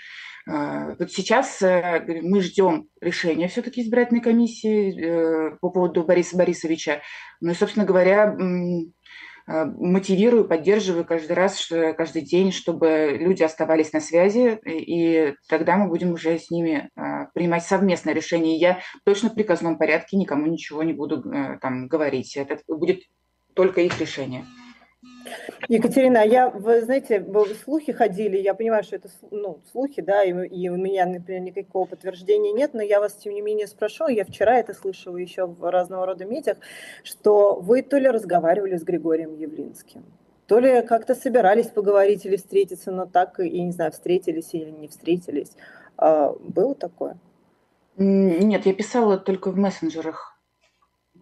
Э, 0.47 0.95
вот 0.99 1.11
сейчас 1.11 1.63
э, 1.63 2.05
мы 2.23 2.43
ждем 2.43 2.89
решения 3.01 3.49
все-таки 3.49 3.81
избирательной 3.81 4.21
комиссии 4.21 4.93
э, 5.01 5.57
по 5.59 5.71
поводу 5.71 6.05
Бориса 6.05 6.37
Борисовича. 6.37 7.01
Ну 7.41 7.53
и, 7.53 7.55
собственно 7.55 7.87
говоря, 7.87 8.37
мотивирую, 9.51 10.47
поддерживаю 10.47 11.05
каждый 11.05 11.33
раз, 11.33 11.69
каждый 11.97 12.23
день, 12.23 12.53
чтобы 12.53 13.17
люди 13.19 13.43
оставались 13.43 13.93
на 13.93 14.01
связи, 14.01 14.59
и 14.65 15.35
тогда 15.49 15.77
мы 15.77 15.89
будем 15.89 16.13
уже 16.13 16.39
с 16.39 16.51
ними 16.51 16.91
э, 16.97 17.27
принимать 17.35 17.65
совместное 17.65 18.15
решение. 18.15 18.57
Я 18.57 18.81
точно 19.05 19.31
в 19.31 19.35
приказном 19.35 19.79
порядке 19.79 20.17
никому 20.17 20.47
ничего 20.47 20.83
не 20.83 20.93
буду 20.93 21.29
э, 21.31 21.59
там 21.61 21.89
говорить. 21.89 22.37
Это 22.37 22.59
будет 22.69 23.01
только 23.55 23.81
их 23.81 24.01
решение. 24.01 24.45
Екатерина, 25.71 26.23
а 26.23 26.25
я, 26.25 26.51
вы 26.51 26.81
знаете, 26.81 27.25
слухи 27.63 27.93
ходили, 27.93 28.37
я 28.37 28.55
понимаю, 28.55 28.83
что 28.83 28.97
это 28.97 29.09
ну, 29.31 29.61
слухи, 29.71 30.03
да, 30.03 30.25
и, 30.25 30.33
и 30.49 30.69
у 30.69 30.77
меня, 30.77 31.07
например, 31.07 31.43
никакого 31.43 31.87
подтверждения 31.87 32.53
нет, 32.53 32.75
но 32.75 32.83
я 32.83 32.99
вас, 32.99 33.15
тем 33.15 33.35
не 33.35 33.41
менее, 33.41 33.69
спрошу, 33.69 34.09
я 34.09 34.25
вчера 34.25 34.59
это 34.59 34.75
слышала 34.75 35.17
еще 35.17 35.47
в 35.47 35.71
разного 35.71 36.07
рода 36.07 36.25
медиах, 36.25 36.59
что 37.05 37.55
вы 37.55 37.83
то 37.83 37.99
ли 37.99 38.09
разговаривали 38.09 38.77
с 38.77 38.83
Григорием 38.83 39.37
Явлинским, 39.37 40.03
то 40.49 40.59
ли 40.59 40.83
как-то 40.83 41.15
собирались 41.15 41.69
поговорить 41.69 42.27
или 42.27 42.35
встретиться, 42.35 42.91
но 42.91 43.07
так 43.07 43.39
и, 43.39 43.63
не 43.63 43.71
знаю, 43.71 43.93
встретились 43.93 44.53
или 44.55 44.71
не 44.71 44.89
встретились. 44.89 45.53
А, 45.97 46.33
было 46.41 46.75
такое? 46.75 47.17
Нет, 47.97 48.67
я 48.67 48.75
писала 48.75 49.19
только 49.19 49.53
в 49.53 49.57
мессенджерах. 49.57 50.37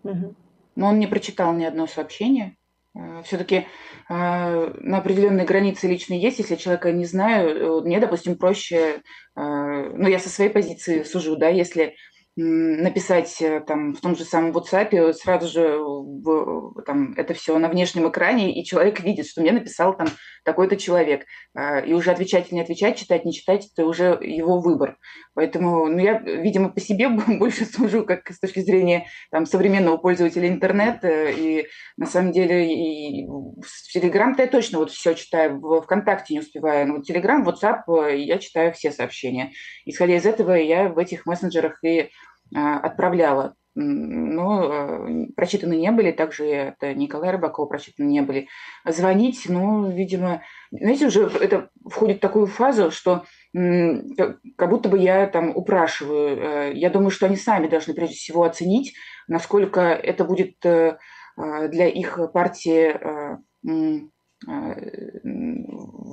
Угу. 0.05 0.35
Но 0.77 0.87
он 0.87 0.99
не 0.99 1.07
прочитал 1.07 1.53
ни 1.53 1.67
одно 1.67 1.87
сообщение. 1.87 2.57
Э, 2.99 3.23
Все-таки 3.25 3.57
э, 3.57 3.65
на 4.09 4.99
определенной 4.99 5.45
границе 5.45 5.87
лично 5.89 6.15
есть, 6.15 6.39
если 6.39 6.57
человека 6.57 6.93
не 6.93 7.05
знаю, 7.05 7.83
мне, 7.83 8.01
допустим, 8.01 8.37
проще, 8.37 8.77
э, 8.77 9.01
ну, 9.37 10.09
я 10.09 10.19
со 10.19 10.29
своей 10.29 10.51
позиции 10.51 11.05
сужу, 11.05 11.37
да, 11.37 11.49
если 11.49 11.95
написать 12.41 13.43
э, 13.43 13.61
там 13.61 13.95
в 13.95 14.01
том 14.01 14.17
же 14.17 14.25
самом 14.25 14.53
WhatsApp 14.53 15.13
сразу 15.13 15.49
же 15.49 15.77
в, 15.77 16.83
там, 16.83 17.13
это 17.17 17.35
все 17.35 17.59
на 17.59 17.69
внешнем 17.69 18.09
экране, 18.09 18.55
и 18.55 18.65
человек 18.65 19.01
видит, 19.01 19.27
что 19.27 19.41
мне 19.41 19.51
написал 19.51 19.97
там 19.97 20.07
такой-то 20.45 20.77
человек. 20.77 21.27
А, 21.55 21.81
и 21.81 21.93
уже 21.93 22.13
отвечать 22.13 22.47
или 22.49 22.55
не 22.55 22.61
отвечать, 22.61 22.97
читать, 22.97 23.25
не 23.25 23.33
читать, 23.33 23.69
это 23.73 23.85
уже 23.85 24.19
его 24.23 24.61
выбор. 24.61 24.99
Поэтому 25.35 25.87
ну, 25.87 25.99
я, 25.99 26.21
видимо, 26.21 26.69
по 26.69 26.81
себе 26.81 27.09
больше 27.39 27.65
сужу 27.65 28.05
как 28.05 28.31
с 28.31 28.39
точки 28.39 28.61
зрения 28.61 29.07
там, 29.33 29.45
современного 29.45 29.97
пользователя 29.97 30.49
интернета. 30.49 31.31
И 31.31 31.67
на 31.97 32.07
самом 32.07 32.31
деле 32.31 32.73
и 32.73 33.27
в 33.27 33.93
Телеграм-то 33.93 34.43
я 34.43 34.49
точно 34.49 34.79
вот 34.79 34.93
все 34.93 35.15
читаю, 35.15 35.61
в 35.61 35.83
ВКонтакте 35.83 36.35
не 36.35 36.41
успеваю. 36.41 36.87
Но 36.87 37.03
Телеграм, 37.03 37.47
WhatsApp 37.47 37.83
э, 37.89 38.19
я 38.19 38.39
читаю 38.39 38.73
все 38.73 38.93
сообщения. 38.93 39.51
Исходя 39.85 40.17
из 40.17 40.25
этого, 40.25 40.53
я 40.53 40.89
в 40.89 40.99
этих 40.99 41.27
мессенджерах 41.27 41.83
и 41.83 42.11
отправляла. 42.55 43.55
но 43.81 45.07
прочитаны 45.37 45.75
не 45.75 45.93
были, 45.93 46.11
также 46.11 46.47
это 46.47 46.95
Николай 46.95 47.31
Рыбаков 47.31 47.69
прочитаны 47.69 48.09
не 48.09 48.23
были. 48.23 48.49
Звонить, 48.85 49.47
ну, 49.49 49.89
видимо, 49.91 50.43
знаете, 50.73 51.07
уже 51.07 51.27
это 51.27 51.71
входит 51.89 52.17
в 52.17 52.21
такую 52.21 52.47
фазу, 52.47 52.91
что 52.91 53.23
как 53.55 54.69
будто 54.69 54.89
бы 54.89 54.99
я 54.99 55.29
там 55.29 55.57
упрашиваю. 55.57 56.77
Я 56.77 56.91
думаю, 56.91 57.11
что 57.11 57.27
они 57.27 57.37
сами 57.37 57.69
должны 57.69 57.95
прежде 57.95 58.17
всего 58.17 58.43
оценить, 58.43 58.95
насколько 59.29 59.81
это 59.81 60.25
будет 60.25 60.57
для 60.61 61.87
их 61.87 62.19
партии 62.33 62.97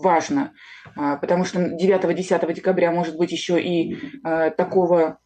важно, 0.04 0.54
потому 0.96 1.46
что 1.46 1.60
9-10 1.60 2.54
декабря 2.54 2.92
может 2.92 3.18
быть 3.18 3.32
еще 3.32 3.60
и 3.60 3.98
такого 4.56 5.18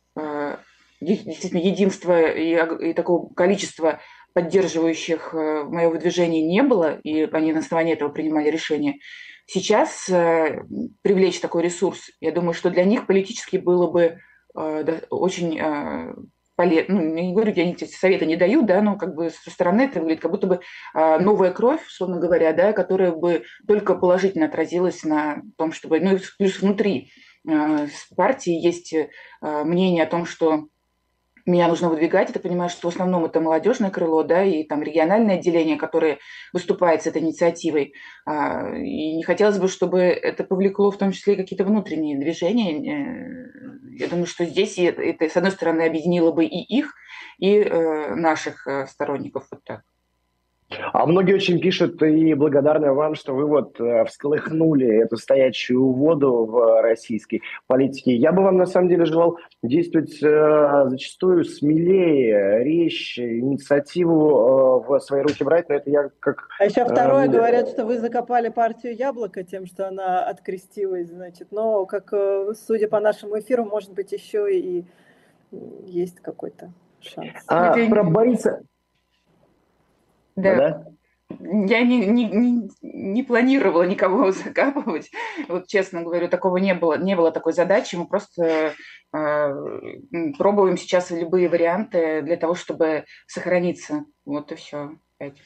действительно 1.01 1.61
единства 1.61 2.29
и, 2.29 2.89
и 2.89 2.93
такого 2.93 3.33
количества 3.33 3.99
поддерживающих 4.33 5.33
э, 5.33 5.63
мое 5.63 5.89
выдвижение 5.89 6.41
не 6.41 6.63
было, 6.63 6.99
и 7.03 7.23
они 7.23 7.53
на 7.53 7.59
основании 7.59 7.93
этого 7.93 8.09
принимали 8.09 8.49
решение. 8.49 8.95
Сейчас 9.45 10.07
э, 10.09 10.63
привлечь 11.01 11.39
такой 11.39 11.63
ресурс, 11.63 12.11
я 12.19 12.31
думаю, 12.31 12.53
что 12.53 12.69
для 12.69 12.83
них 12.83 13.07
политически 13.07 13.57
было 13.57 13.89
бы 13.89 14.19
э, 14.57 14.99
очень 15.09 15.59
полезно. 16.55 16.95
Ну, 16.95 17.01
не 17.01 17.33
говорю, 17.33 17.53
я 17.53 17.69
эти 17.69 17.85
советы 17.85 18.25
не 18.25 18.35
даю, 18.35 18.61
да, 18.63 18.81
но 18.81 18.97
как 18.97 19.15
бы 19.15 19.29
со 19.29 19.49
стороны 19.49 19.83
это 19.83 20.01
выглядит 20.01 20.21
как 20.21 20.31
будто 20.31 20.45
бы 20.45 20.59
новая 20.93 21.51
кровь, 21.51 21.85
условно 21.87 22.19
говоря, 22.19 22.51
да, 22.51 22.73
которая 22.73 23.13
бы 23.13 23.43
только 23.65 23.95
положительно 23.95 24.47
отразилась 24.47 25.03
на 25.03 25.41
том, 25.57 25.71
чтобы, 25.71 26.01
ну, 26.01 26.19
плюс 26.37 26.59
внутри 26.59 27.11
партии 28.17 28.51
есть 28.51 28.93
мнение 29.41 30.03
о 30.03 30.09
том, 30.09 30.25
что 30.25 30.67
меня 31.49 31.67
нужно 31.67 31.89
выдвигать. 31.89 32.29
Это 32.29 32.39
понимаю, 32.39 32.69
что 32.69 32.89
в 32.89 32.93
основном 32.93 33.25
это 33.25 33.41
молодежное 33.41 33.89
крыло, 33.89 34.23
да, 34.23 34.43
и 34.43 34.63
там 34.63 34.81
региональное 34.81 35.35
отделение, 35.35 35.77
которое 35.77 36.19
выступает 36.53 37.03
с 37.03 37.07
этой 37.07 37.21
инициативой. 37.21 37.93
А, 38.25 38.75
и 38.75 39.15
не 39.15 39.23
хотелось 39.23 39.57
бы, 39.57 39.67
чтобы 39.67 39.99
это 39.99 40.43
повлекло 40.43 40.91
в 40.91 40.97
том 40.97 41.11
числе 41.11 41.35
какие-то 41.35 41.65
внутренние 41.65 42.19
движения. 42.19 42.77
Э, 42.77 43.49
я 43.99 44.07
думаю, 44.07 44.27
что 44.27 44.45
здесь 44.45 44.77
это, 44.77 45.27
с 45.27 45.35
одной 45.35 45.51
стороны, 45.51 45.81
объединило 45.81 46.31
бы 46.31 46.45
и 46.45 46.61
их, 46.77 46.93
и 47.37 47.55
э, 47.55 48.15
наших 48.15 48.67
э, 48.67 48.87
сторонников 48.87 49.47
вот 49.51 49.63
так. 49.63 49.81
А 50.93 51.05
многие 51.07 51.33
очень 51.33 51.59
пишут 51.59 52.01
и 52.03 52.33
благодарны 52.35 52.93
вам, 52.93 53.15
что 53.15 53.33
вы 53.33 53.47
вот 53.47 53.79
э, 53.79 54.05
всколыхнули 54.05 54.87
эту 55.03 55.17
стоячую 55.17 55.91
воду 55.91 56.45
в 56.45 56.81
российской 56.81 57.41
политике. 57.65 58.15
Я 58.15 58.31
бы 58.31 58.43
вам 58.43 58.57
на 58.57 58.67
самом 58.67 58.87
деле 58.87 59.05
желал 59.05 59.39
действовать 59.63 60.21
э, 60.21 60.89
зачастую 60.89 61.45
смелее, 61.45 62.63
резче, 62.63 63.39
инициативу 63.39 64.83
э, 64.85 64.87
в 64.87 64.99
свои 64.99 65.21
руки 65.23 65.43
брать, 65.43 65.69
но 65.69 65.75
это 65.75 65.89
я 65.89 66.09
как... 66.19 66.47
А 66.59 66.65
еще 66.65 66.85
второе, 66.85 67.25
э, 67.25 67.29
говорят, 67.29 67.69
что 67.69 67.85
вы 67.85 67.97
закопали 67.97 68.49
партию 68.49 68.95
Яблоко 68.95 69.43
тем, 69.43 69.65
что 69.65 69.87
она 69.87 70.23
открестилась, 70.23 71.07
значит, 71.07 71.47
но, 71.51 71.85
как 71.87 72.13
судя 72.53 72.87
по 72.87 72.99
нашему 72.99 73.39
эфиру, 73.39 73.65
может 73.65 73.93
быть, 73.93 74.11
еще 74.11 74.53
и 74.53 74.85
есть 75.85 76.19
какой-то 76.19 76.71
шанс. 77.01 77.31
А 77.47 77.73
про 77.73 78.03
Бориса... 78.03 78.61
Да. 80.41 80.55
да? 80.55 80.85
Я 81.41 81.83
не, 81.83 82.05
не, 82.05 82.25
не, 82.25 82.69
не 82.81 83.23
планировала 83.23 83.83
никого 83.83 84.31
закапывать. 84.31 85.09
Вот 85.47 85.67
честно 85.67 86.01
говорю, 86.01 86.27
такого 86.27 86.57
не 86.57 86.73
было, 86.73 86.97
не 86.97 87.15
было 87.15 87.31
такой 87.31 87.53
задачи. 87.53 87.95
Мы 87.95 88.07
просто 88.07 88.73
э, 89.13 89.53
пробуем 90.37 90.77
сейчас 90.77 91.11
любые 91.11 91.49
варианты 91.49 92.21
для 92.23 92.37
того, 92.37 92.55
чтобы 92.55 93.05
сохраниться. 93.27 94.05
Вот 94.25 94.51
и 94.51 94.55
все. 94.55 94.97
Опять. 95.19 95.37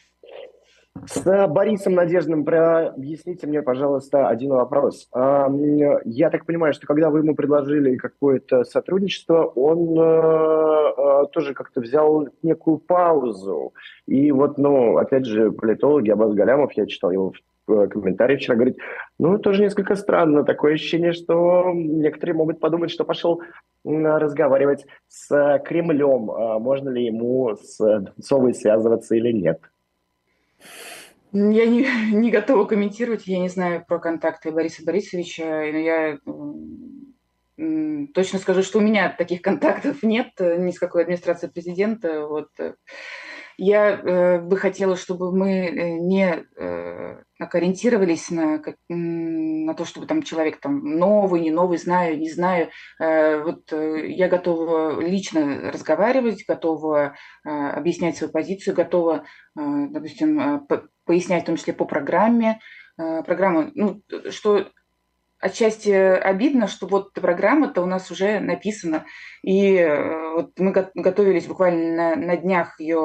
С 1.06 1.47
Борисом 1.47 1.95
Надеждным 1.95 2.45
проясните 2.45 3.47
мне, 3.47 3.62
пожалуйста, 3.62 4.27
один 4.27 4.51
вопрос. 4.51 5.10
Я 5.12 6.29
так 6.29 6.45
понимаю, 6.45 6.73
что 6.73 6.88
когда 6.88 7.10
вы 7.10 7.19
ему 7.19 7.36
предложили 7.36 7.97
какое-то 7.97 8.63
сотрудничество, 8.63 9.43
он 9.43 9.99
э, 9.99 10.93
э, 10.97 11.25
тоже 11.32 11.56
как-то 11.56 11.82
взял 11.82 12.27
некую 12.43 12.77
паузу. 12.77 13.73
И 14.06 14.32
вот, 14.32 14.58
ну, 14.58 14.97
опять 14.97 15.25
же, 15.25 15.51
политологи, 15.51 16.12
Абаз 16.12 16.34
Галямов, 16.34 16.71
я 16.73 16.86
читал 16.86 17.12
его 17.12 17.34
э, 17.67 17.88
комментарии 17.88 18.38
вчера, 18.38 18.56
говорит, 18.56 18.77
ну, 19.17 19.39
тоже 19.39 19.63
несколько 19.63 19.95
странно, 19.95 20.43
такое 20.43 20.75
ощущение, 20.75 21.13
что 21.13 21.71
некоторые 21.73 22.36
могут 22.36 22.60
подумать, 22.60 22.91
что 22.91 23.03
пошел 23.03 23.41
разговаривать 23.84 24.86
с 25.10 25.60
Кремлем, 25.65 26.32
а 26.32 26.60
можно 26.60 26.89
ли 26.89 27.06
ему 27.06 27.56
с 27.56 27.77
Донцовой 27.79 28.53
связываться 28.53 29.15
или 29.15 29.32
нет. 29.32 29.60
Я 31.32 31.65
не, 31.65 31.88
не 32.12 32.32
готова 32.32 32.65
комментировать, 32.65 33.28
я 33.28 33.39
не 33.39 33.49
знаю 33.49 33.84
про 33.88 33.99
контакты 33.99 34.52
Бориса 34.52 34.84
Борисовича, 34.84 35.45
но 35.45 35.78
я 35.78 36.17
точно 38.13 38.39
скажу, 38.39 38.63
что 38.63 38.80
у 38.80 38.82
меня 38.82 39.10
таких 39.10 39.41
контактов 39.41 40.04
нет 40.04 40.30
ни 40.39 40.71
с 40.71 40.80
какой 40.80 41.04
администрацией 41.04 41.52
президента. 41.52 42.26
Вот. 42.26 42.49
Я 43.57 43.91
э, 43.91 44.39
бы 44.39 44.57
хотела, 44.57 44.95
чтобы 44.95 45.35
мы 45.35 45.51
э, 45.51 45.97
не 45.99 46.43
э, 46.57 47.23
ориентировались 47.39 48.29
на, 48.29 48.61
на 48.89 49.73
то, 49.73 49.85
чтобы 49.85 50.07
там 50.07 50.23
человек 50.23 50.59
там 50.59 50.79
новый, 50.83 51.41
не 51.41 51.51
новый, 51.51 51.77
знаю, 51.77 52.17
не 52.19 52.29
знаю. 52.31 52.69
Э, 52.99 53.41
вот 53.43 53.71
э, 53.71 54.07
я 54.09 54.27
готова 54.27 54.99
лично 55.01 55.71
разговаривать, 55.71 56.45
готова 56.47 57.15
э, 57.45 57.49
объяснять 57.49 58.17
свою 58.17 58.31
позицию, 58.31 58.75
готова, 58.75 59.25
допустим, 59.55 60.67
пояснять 61.05 61.43
в 61.43 61.45
том 61.47 61.57
числе 61.57 61.73
по 61.73 61.85
программе. 61.85 62.59
Программа, 62.95 63.71
ну, 63.73 64.01
что 64.29 64.67
отчасти 65.43 65.89
обидно, 65.89 66.67
что 66.67 66.88
вот 66.88 67.13
программа-то 67.13 67.82
у 67.82 67.86
нас 67.86 68.10
уже 68.10 68.39
написана, 68.39 69.06
и 69.43 69.75
э, 69.75 70.34
вот 70.36 70.58
мы 70.58 70.71
готовились 70.71 71.47
буквально 71.47 71.95
на, 71.95 72.15
на 72.15 72.38
днях 72.38 72.79
ее 72.79 72.99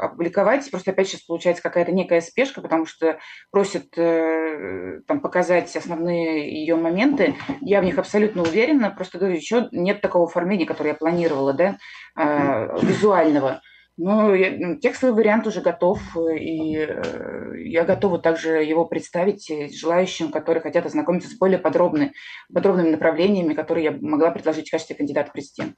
опубликовать, 0.00 0.70
просто 0.70 0.92
опять 0.92 1.08
сейчас 1.08 1.22
получается 1.22 1.62
какая-то 1.62 1.92
некая 1.92 2.22
спешка, 2.22 2.62
потому 2.62 2.86
что 2.86 3.18
просят 3.50 3.96
э, 3.98 5.00
там 5.06 5.20
показать 5.20 5.74
основные 5.76 6.50
ее 6.50 6.76
моменты, 6.76 7.34
я 7.60 7.80
в 7.80 7.84
них 7.84 7.98
абсолютно 7.98 8.42
уверена, 8.42 8.90
просто 8.90 9.18
говорю, 9.18 9.36
еще 9.36 9.68
нет 9.70 10.00
такого 10.00 10.26
оформления, 10.26 10.66
которое 10.66 10.90
я 10.90 10.96
планировала, 10.96 11.52
да, 11.52 11.76
э, 12.16 12.78
визуального, 12.82 13.60
ну, 13.96 14.34
я, 14.34 14.76
текстовый 14.76 15.14
вариант 15.14 15.46
уже 15.46 15.60
готов, 15.60 16.00
и 16.16 16.76
э, 16.76 17.52
я 17.58 17.84
готова 17.84 18.18
также 18.18 18.62
его 18.64 18.86
представить 18.86 19.50
желающим, 19.74 20.30
которые 20.30 20.62
хотят 20.62 20.86
ознакомиться 20.86 21.28
с 21.28 21.36
более 21.38 21.58
подробными, 21.58 22.12
подробными 22.52 22.90
направлениями, 22.90 23.54
которые 23.54 23.84
я 23.84 23.92
могла 24.00 24.30
предложить 24.30 24.68
в 24.68 24.70
качестве 24.70 24.96
кандидата 24.96 25.30
в 25.30 25.32
президент. 25.32 25.76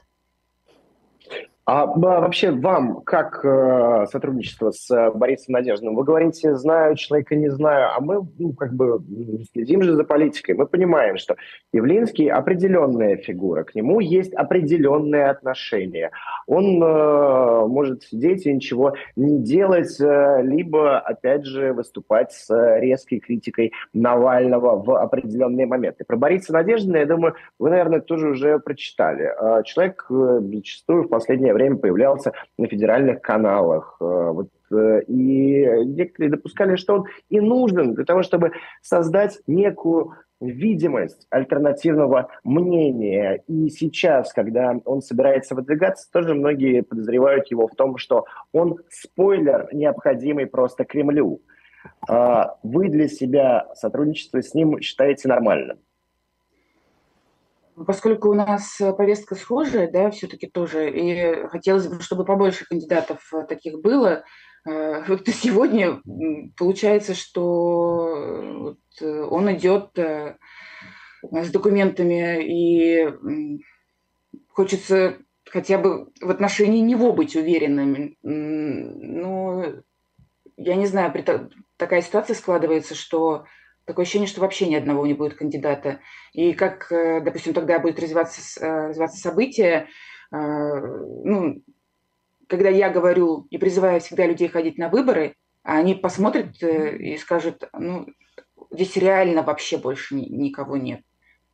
А 1.67 1.87
вообще 1.87 2.51
вам, 2.51 3.01
как 3.01 3.43
э, 3.43 4.05
сотрудничество 4.11 4.71
с 4.71 4.91
э, 4.91 5.11
Борисом 5.13 5.55
Надеждным? 5.55 5.95
Вы 5.95 6.05
говорите, 6.05 6.57
знаю 6.57 6.95
человека, 6.95 7.37
не 7.37 7.49
знаю, 7.49 7.89
а 7.97 8.01
мы 8.01 8.21
ну, 8.39 8.53
как 8.53 8.75
бы 8.75 9.03
следим 9.51 9.83
же 9.83 9.95
за 9.95 10.05
политикой. 10.05 10.57
Мы 10.57 10.67
понимаем, 10.67 11.17
что 11.17 11.37
Явлинский 11.73 12.29
определенная 12.29 13.17
фигура, 13.17 13.65
к 13.65 13.75
нему 13.75 14.01
есть 14.01 14.35
определенное 14.35 15.31
отношение. 15.31 16.11
Он 16.47 16.83
э, 16.83 17.67
может 17.67 18.03
сидеть 18.03 18.45
и 18.45 18.53
ничего 18.53 18.95
не 19.17 19.43
делать, 19.43 19.99
э, 20.03 20.43
либо, 20.43 20.99
опять 20.99 21.47
же, 21.47 21.73
выступать 21.73 22.33
с 22.33 22.55
резкой 22.79 23.21
критикой 23.21 23.73
Навального 23.95 24.83
в 24.83 25.01
определенные 25.01 25.65
моменты. 25.65 26.05
Про 26.05 26.19
Бориса 26.19 26.53
Надеждина, 26.53 26.99
я 26.99 27.07
думаю, 27.07 27.37
вы, 27.59 27.71
наверное, 27.71 28.01
тоже 28.01 28.29
уже 28.29 28.59
прочитали. 28.59 29.33
Э, 29.41 29.63
человек 29.65 30.05
э, 30.11 30.41
зачастую 30.43 31.05
в 31.05 31.09
последнее 31.09 31.54
время 31.55 31.77
появлялся 31.77 32.33
на 32.59 32.67
федеральных 32.67 33.23
каналах. 33.23 33.97
Э, 34.01 34.31
вот, 34.33 34.51
э, 34.71 35.03
и 35.07 35.65
некоторые 35.87 36.31
допускали, 36.31 36.77
что 36.77 36.95
он 36.95 37.05
и 37.31 37.41
нужен 37.41 37.95
для 37.95 38.05
того, 38.05 38.23
чтобы 38.23 38.53
создать 38.83 39.41
некую 39.47 40.13
видимость 40.41 41.27
альтернативного 41.31 42.29
мнения. 42.43 43.43
И 43.47 43.69
сейчас, 43.71 44.33
когда 44.33 44.77
он 44.85 45.01
собирается 45.01 45.55
выдвигаться, 45.55 46.11
тоже 46.13 46.35
многие 46.35 46.83
подозревают 46.83 47.51
его 47.51 47.69
в 47.69 47.75
том, 47.75 47.97
что 47.97 48.27
он 48.53 48.79
спойлер, 48.91 49.69
необходимый 49.73 50.47
просто 50.47 50.85
Кремлю. 50.85 51.41
А 52.09 52.57
вы 52.63 52.89
для 52.89 53.09
себя 53.09 53.67
сотрудничество 53.75 54.43
с 54.43 54.55
ним 54.55 54.81
считаете 54.81 55.29
нормальным? 55.29 55.79
Поскольку 57.87 58.31
у 58.31 58.35
нас 58.35 58.81
э, 58.81 58.93
повестка 58.93 59.35
схожая, 59.35 59.91
да, 59.91 60.11
все-таки 60.11 60.47
тоже, 60.47 60.91
и 60.91 61.47
хотелось 61.49 61.89
бы, 61.89 62.01
чтобы 62.01 62.25
побольше 62.25 62.67
кандидатов 62.67 63.33
э, 63.33 63.45
таких 63.49 63.81
было. 63.81 64.25
Э, 64.65 65.05
вот 65.09 65.27
сегодня 65.29 66.01
получается, 66.57 67.15
что 67.15 68.77
он 69.01 69.53
идет 69.55 69.91
с 69.97 71.51
документами, 71.51 72.45
и 72.45 73.13
хочется 74.51 75.19
хотя 75.51 75.79
бы 75.79 76.13
в 76.21 76.31
отношении 76.31 76.81
него 76.81 77.13
быть 77.13 77.35
уверенными. 77.35 78.17
Ну, 78.23 79.83
я 80.57 80.77
не 80.77 80.87
знаю, 80.87 81.13
такая 81.77 82.03
ситуация 82.03 82.35
складывается, 82.37 82.95
что 82.95 83.47
такое 83.85 84.05
ощущение, 84.05 84.29
что 84.29 84.41
вообще 84.41 84.67
ни 84.67 84.75
одного 84.75 85.07
не 85.07 85.15
будет 85.15 85.35
кандидата. 85.35 86.01
И 86.33 86.53
как, 86.53 86.91
э, 86.91 87.21
допустим, 87.21 87.53
тогда 87.53 87.79
будет 87.79 88.01
развиваться, 88.01 88.41
э, 88.61 88.89
развиваться 88.89 89.19
событие, 89.19 89.89
э, 90.33 90.37
ну, 90.37 91.63
когда 92.49 92.69
я 92.69 92.91
говорю 92.91 93.47
и 93.51 93.59
призываю 93.59 94.01
всегда 94.01 94.27
людей 94.27 94.49
ходить 94.49 94.79
на 94.79 94.89
выборы, 94.89 95.35
они 95.63 95.95
посмотрят 95.95 96.63
и 96.63 97.17
скажут, 97.17 97.69
ну, 97.73 98.07
здесь 98.71 98.97
реально 98.97 99.43
вообще 99.43 99.79
больше 99.79 100.15
никого 100.15 100.77
нет 100.77 101.01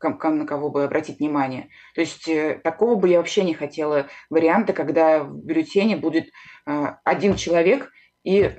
на 0.02 0.46
кого 0.46 0.70
бы 0.70 0.84
обратить 0.84 1.18
внимание. 1.18 1.68
То 1.94 2.00
есть 2.00 2.26
такого 2.64 2.94
бы 2.94 3.10
я 3.10 3.18
вообще 3.18 3.44
не 3.44 3.52
хотела 3.52 4.06
варианта, 4.30 4.72
когда 4.72 5.22
в 5.22 5.44
бюллетене 5.44 5.94
будет 5.98 6.30
один 6.64 7.36
человек 7.36 7.92
и 8.24 8.50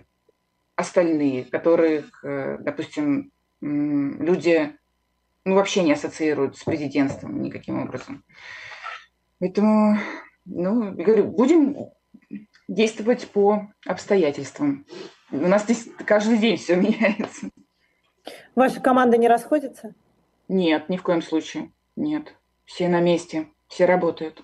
остальные, 0.75 1.45
которых, 1.45 2.23
допустим, 2.23 3.31
люди 3.61 4.75
ну, 5.45 5.55
вообще 5.55 5.83
не 5.83 5.93
ассоциируют 5.93 6.57
с 6.57 6.63
президентством 6.63 7.41
никаким 7.41 7.81
образом. 7.81 8.23
Поэтому, 9.39 9.97
ну, 10.45 10.91
говорю, 10.91 11.27
будем 11.27 11.91
действовать 12.67 13.27
по 13.29 13.71
обстоятельствам. 13.85 14.85
У 15.31 15.47
нас 15.47 15.63
здесь 15.63 15.87
каждый 16.05 16.37
день 16.37 16.57
все 16.57 16.75
меняется. 16.77 17.49
Ваша 18.55 18.81
команда 18.81 19.17
не 19.17 19.27
расходится? 19.27 19.93
Нет, 20.47 20.89
ни 20.89 20.97
в 20.97 21.03
коем 21.03 21.21
случае. 21.21 21.71
Нет. 21.95 22.35
Все 22.65 22.87
на 22.87 22.99
месте, 23.01 23.47
все 23.67 23.85
работают. 23.85 24.43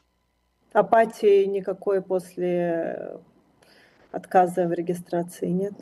Апатии 0.73 1.45
никакой 1.45 2.01
после 2.01 3.19
отказа 4.12 4.67
в 4.67 4.74
регистрации 4.74 5.48
нет? 5.48 5.74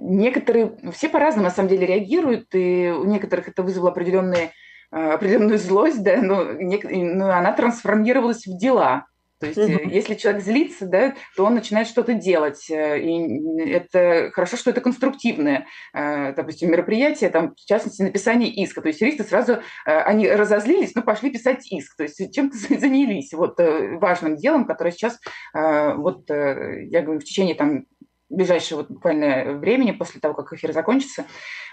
Некоторые, 0.00 0.72
все 0.92 1.08
по-разному 1.08 1.48
на 1.48 1.54
самом 1.54 1.68
деле 1.68 1.86
реагируют, 1.86 2.54
и 2.54 2.90
у 2.90 3.04
некоторых 3.04 3.48
это 3.48 3.62
вызвало 3.62 3.90
определенные 3.90 4.52
а, 4.90 5.14
определенную 5.14 5.58
злость, 5.58 6.02
да, 6.02 6.20
но, 6.22 6.44
но 6.44 7.30
она 7.30 7.52
трансформировалась 7.52 8.46
в 8.46 8.56
дела. 8.56 9.06
То 9.40 9.46
есть, 9.46 9.58
mm-hmm. 9.58 9.90
если 9.90 10.14
человек 10.14 10.42
злится, 10.42 10.86
да, 10.86 11.14
то 11.36 11.44
он 11.44 11.54
начинает 11.54 11.86
что-то 11.86 12.14
делать. 12.14 12.68
Э, 12.70 12.98
и 12.98 13.70
это 13.70 14.30
хорошо, 14.32 14.56
что 14.56 14.70
это 14.70 14.80
конструктивное, 14.80 15.66
э, 15.94 16.32
допустим, 16.34 16.70
мероприятие, 16.70 17.30
там, 17.30 17.54
в 17.54 17.64
частности, 17.64 18.02
написание 18.02 18.50
иска. 18.50 18.82
То 18.82 18.88
есть 18.88 19.00
юристы 19.00 19.24
сразу, 19.24 19.58
они 19.84 20.28
разозлились, 20.28 20.94
но 20.94 21.02
пошли 21.02 21.30
писать 21.30 21.70
иск. 21.70 21.96
То 21.96 22.02
есть 22.04 22.34
чем-то 22.34 22.56
занялись 22.78 23.32
вот 23.32 23.58
важным 24.00 24.36
делом, 24.36 24.66
которое 24.66 24.90
сейчас, 24.90 25.18
вот, 25.54 26.28
я 26.28 27.02
говорю, 27.02 27.20
в 27.20 27.24
течение 27.24 27.54
там 27.54 27.84
ближайшее 28.28 28.78
вот 28.78 28.90
буквально 28.90 29.54
времени, 29.54 29.92
после 29.92 30.20
того, 30.20 30.34
как 30.34 30.52
эфир 30.52 30.72
закончится, 30.72 31.24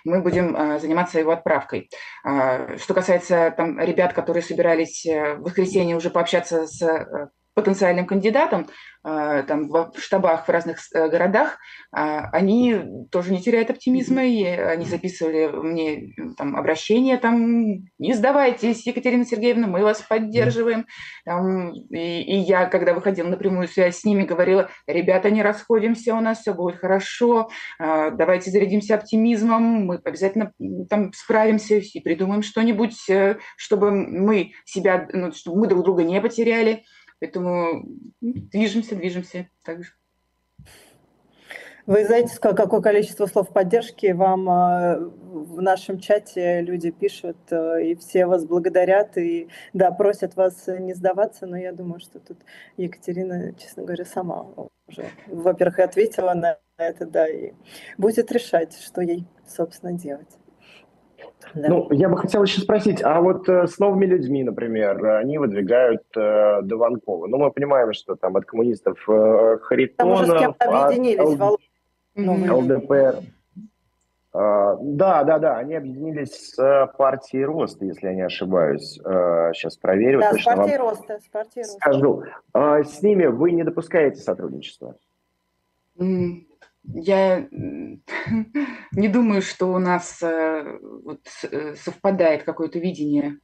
мы 0.03 0.21
будем 0.21 0.55
а, 0.55 0.79
заниматься 0.79 1.19
его 1.19 1.31
отправкой. 1.31 1.89
А, 2.23 2.77
что 2.77 2.93
касается 2.93 3.53
там 3.55 3.79
ребят, 3.79 4.13
которые 4.13 4.43
собирались 4.43 5.05
в 5.05 5.41
воскресенье 5.41 5.95
уже 5.95 6.09
пообщаться 6.09 6.65
с 6.65 6.81
потенциальным 7.55 8.05
кандидатам 8.05 8.67
а, 9.07 9.43
там, 9.43 9.69
в 9.69 9.93
штабах 9.97 10.47
в 10.47 10.49
разных 10.49 10.79
э, 10.93 11.07
городах, 11.09 11.59
а, 11.91 12.27
они 12.31 12.81
тоже 13.11 13.31
не 13.31 13.39
теряют 13.39 13.69
оптимизма, 13.69 14.25
и 14.25 14.43
они 14.43 14.85
записывали 14.85 15.45
мне 15.47 16.15
там, 16.37 16.55
обращение, 16.55 17.17
там, 17.17 17.85
не 17.99 18.13
сдавайтесь, 18.13 18.85
Екатерина 18.87 19.23
Сергеевна, 19.23 19.67
мы 19.67 19.83
вас 19.83 20.01
поддерживаем. 20.01 20.87
Там, 21.23 21.71
и, 21.71 22.21
и 22.23 22.35
я, 22.37 22.65
когда 22.65 22.95
выходила 22.95 23.27
на 23.27 23.37
прямую 23.37 23.67
связь 23.67 23.99
с 23.99 24.03
ними, 24.05 24.23
говорила, 24.23 24.69
ребята, 24.87 25.29
не 25.29 25.43
расходимся, 25.43 26.15
у 26.15 26.19
нас 26.19 26.39
все 26.39 26.55
будет 26.55 26.77
хорошо, 26.77 27.49
а, 27.77 28.09
давайте 28.09 28.49
зарядимся 28.49 28.95
оптимизмом, 28.95 29.85
мы 29.85 30.01
обязательно 30.03 30.51
там 30.89 31.13
справимся 31.13 31.75
и 31.75 31.99
придумаем 31.99 32.41
что-нибудь, 32.41 33.07
э, 33.09 33.37
чтобы 33.55 33.91
мы 33.91 34.53
себя, 34.65 35.07
ну, 35.13 35.31
чтобы 35.31 35.59
мы 35.59 35.67
друг 35.67 35.83
друга 35.83 36.03
не 36.03 36.19
потеряли. 36.19 36.83
Поэтому 37.19 37.85
движемся, 38.21 38.95
движемся 38.95 39.49
также. 39.63 39.93
Вы 41.85 42.03
знаете, 42.03 42.35
какое 42.39 42.81
количество 42.81 43.27
слов 43.27 43.49
поддержки 43.49 44.11
вам 44.11 44.49
э, 44.49 44.97
в 44.97 45.61
нашем 45.61 45.99
чате 45.99 46.61
люди 46.61 46.89
пишут, 46.89 47.37
э, 47.51 47.91
и 47.91 47.95
все 47.95 48.25
вас 48.25 48.43
благодарят, 48.43 49.15
и 49.19 49.49
да, 49.73 49.91
просят 49.91 50.35
вас 50.35 50.65
не 50.67 50.95
сдаваться, 50.95 51.45
но 51.45 51.55
я 51.57 51.73
думаю, 51.73 51.99
что 51.99 52.19
тут 52.19 52.39
Екатерина, 52.77 53.53
честно 53.53 53.83
говоря, 53.83 54.03
сама 54.03 54.47
уже, 54.87 55.05
во-первых, 55.27 55.77
ответила 55.77 56.33
на 56.33 56.57
это, 56.77 57.05
да, 57.05 57.27
и 57.27 57.53
будет 57.99 58.31
решать, 58.31 58.75
что 58.81 59.01
ей, 59.01 59.27
собственно, 59.47 59.93
делать. 59.93 60.39
Да. 61.53 61.69
Ну, 61.69 61.87
я 61.91 62.09
бы 62.09 62.17
хотел 62.17 62.43
еще 62.43 62.61
спросить, 62.61 63.01
а 63.03 63.21
вот 63.21 63.47
э, 63.47 63.67
с 63.67 63.79
новыми 63.79 64.05
людьми, 64.05 64.43
например, 64.43 65.05
они 65.05 65.37
выдвигают 65.37 66.03
э, 66.15 66.61
Дованкова. 66.63 67.27
Ну, 67.27 67.37
мы 67.37 67.51
понимаем, 67.51 67.93
что 67.93 68.15
там 68.15 68.35
от 68.35 68.45
коммунистов 68.45 68.97
э, 69.07 69.57
Харитонов... 69.61 70.19
Там 70.19 70.29
уже 70.29 70.37
с 70.37 70.41
кем-то 70.41 70.85
объединились, 70.85 71.39
Л... 72.17 72.59
ЛДПР. 72.59 73.23
Uh, 74.35 74.77
да, 74.81 75.23
да, 75.23 75.39
да, 75.39 75.55
они 75.55 75.75
объединились 75.75 76.33
с 76.33 76.59
uh, 76.59 76.89
партией 76.97 77.45
Роста, 77.45 77.85
если 77.85 78.07
я 78.07 78.13
не 78.13 78.23
ошибаюсь. 78.23 78.99
Uh, 79.01 79.53
сейчас 79.53 79.77
проверю. 79.77 80.19
Да, 80.19 80.33
с 80.33 80.43
партией 80.43 80.75
Роста. 80.75 81.19
С 81.21 81.27
партией 81.29 81.63
Роста. 81.63 81.77
Скажу. 81.77 82.23
С 82.53 83.01
ними 83.01 83.27
вы 83.27 83.51
не 83.51 83.63
допускаете 83.63 84.19
сотрудничества? 84.19 84.95
Mm. 85.97 86.44
Я 86.93 87.47
не 88.91 89.07
думаю, 89.07 89.41
что 89.41 89.71
у 89.71 89.79
нас 89.79 90.21
э, 90.21 90.77
вот, 90.81 91.21
э, 91.43 91.75
совпадает 91.75 92.43
какое-то 92.43 92.79
видение 92.79 93.39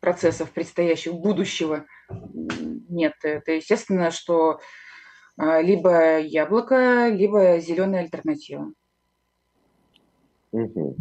процессов 0.00 0.50
предстоящего 0.50 1.14
будущего. 1.14 1.86
Нет, 2.10 3.14
это 3.22 3.52
естественно, 3.52 4.10
что 4.10 4.60
а, 5.38 5.62
либо 5.62 6.18
яблоко, 6.18 7.08
либо 7.08 7.58
зеленая 7.58 8.02
альтернатива. 8.02 8.72
Угу. 10.52 10.96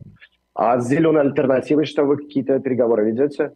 А 0.53 0.79
с 0.79 0.87
зеленой 0.87 1.21
альтернативой 1.21 1.85
что 1.85 2.03
вы 2.03 2.17
какие-то 2.17 2.59
переговоры 2.59 3.11
ведете? 3.11 3.53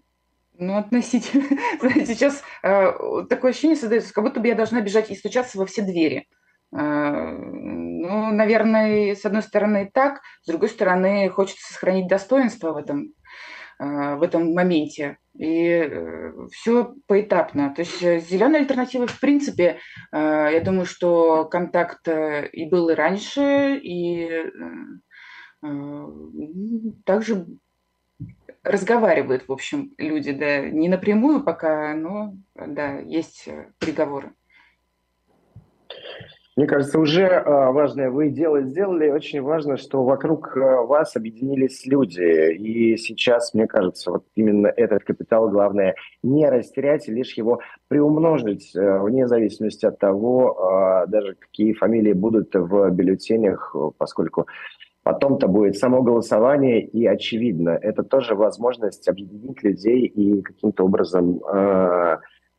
Ну, 0.57 0.77
относительно. 0.77 1.45
Сейчас 2.05 2.43
э, 2.63 2.91
такое 3.29 3.51
ощущение 3.51 3.77
создается, 3.77 4.13
как 4.13 4.23
будто 4.23 4.39
бы 4.39 4.47
я 4.47 4.55
должна 4.55 4.81
бежать 4.81 5.09
и 5.09 5.15
стучаться 5.15 5.57
во 5.57 5.65
все 5.65 5.81
двери. 5.81 6.27
Э, 8.11 8.13
ну, 8.13 8.31
наверное, 8.31 9.15
с 9.15 9.25
одной 9.25 9.41
стороны 9.41 9.89
так, 9.93 10.21
с 10.43 10.47
другой 10.47 10.69
стороны 10.69 11.29
хочется 11.29 11.73
сохранить 11.73 12.07
достоинство 12.07 12.73
в 12.73 12.77
этом, 12.77 13.13
э, 13.79 14.15
в 14.15 14.21
этом 14.21 14.53
моменте. 14.53 15.17
И 15.37 15.65
э, 15.65 16.33
все 16.51 16.93
поэтапно. 17.07 17.73
То 17.73 17.81
есть 17.81 18.01
зеленая 18.29 18.61
альтернатива, 18.61 19.07
в 19.07 19.19
принципе, 19.19 19.79
я 20.11 20.61
думаю, 20.63 20.85
что 20.85 21.45
контакт 21.45 22.07
и 22.07 22.65
был 22.69 22.89
и 22.89 22.95
раньше, 22.95 23.79
и 23.81 24.43
также 27.05 27.45
разговаривают, 28.63 29.47
в 29.47 29.51
общем, 29.51 29.93
люди, 29.97 30.31
да, 30.31 30.61
не 30.61 30.89
напрямую 30.89 31.43
пока, 31.43 31.93
но, 31.95 32.35
да, 32.55 32.99
есть 32.99 33.47
переговоры. 33.79 34.33
Мне 36.57 36.67
кажется, 36.67 36.99
уже 36.99 37.21
э, 37.21 37.71
важное 37.71 38.09
вы 38.09 38.29
дело 38.29 38.61
сделали. 38.61 39.09
Очень 39.09 39.41
важно, 39.41 39.77
что 39.77 40.03
вокруг 40.03 40.57
э, 40.57 40.59
вас 40.59 41.15
объединились 41.15 41.85
люди. 41.85 42.51
И 42.53 42.97
сейчас, 42.97 43.53
мне 43.53 43.67
кажется, 43.67 44.11
вот 44.11 44.25
именно 44.35 44.67
этот 44.67 45.05
капитал 45.05 45.49
главное 45.49 45.95
не 46.23 46.49
растерять, 46.49 47.07
лишь 47.07 47.37
его 47.37 47.61
приумножить, 47.87 48.75
э, 48.75 48.99
вне 48.99 49.29
зависимости 49.29 49.85
от 49.85 49.97
того, 49.97 51.05
даже 51.07 51.35
какие 51.35 51.73
фамилии 51.73 52.13
будут 52.13 52.53
в 52.53 52.89
бюллетенях, 52.91 53.75
поскольку 53.97 54.47
Потом-то 55.03 55.47
будет 55.47 55.77
само 55.77 56.03
голосование, 56.03 56.85
и 56.85 57.07
очевидно, 57.07 57.71
это 57.71 58.03
тоже 58.03 58.35
возможность 58.35 59.07
объединить 59.07 59.63
людей 59.63 60.05
и 60.05 60.43
каким-то 60.43 60.83
образом 60.83 61.41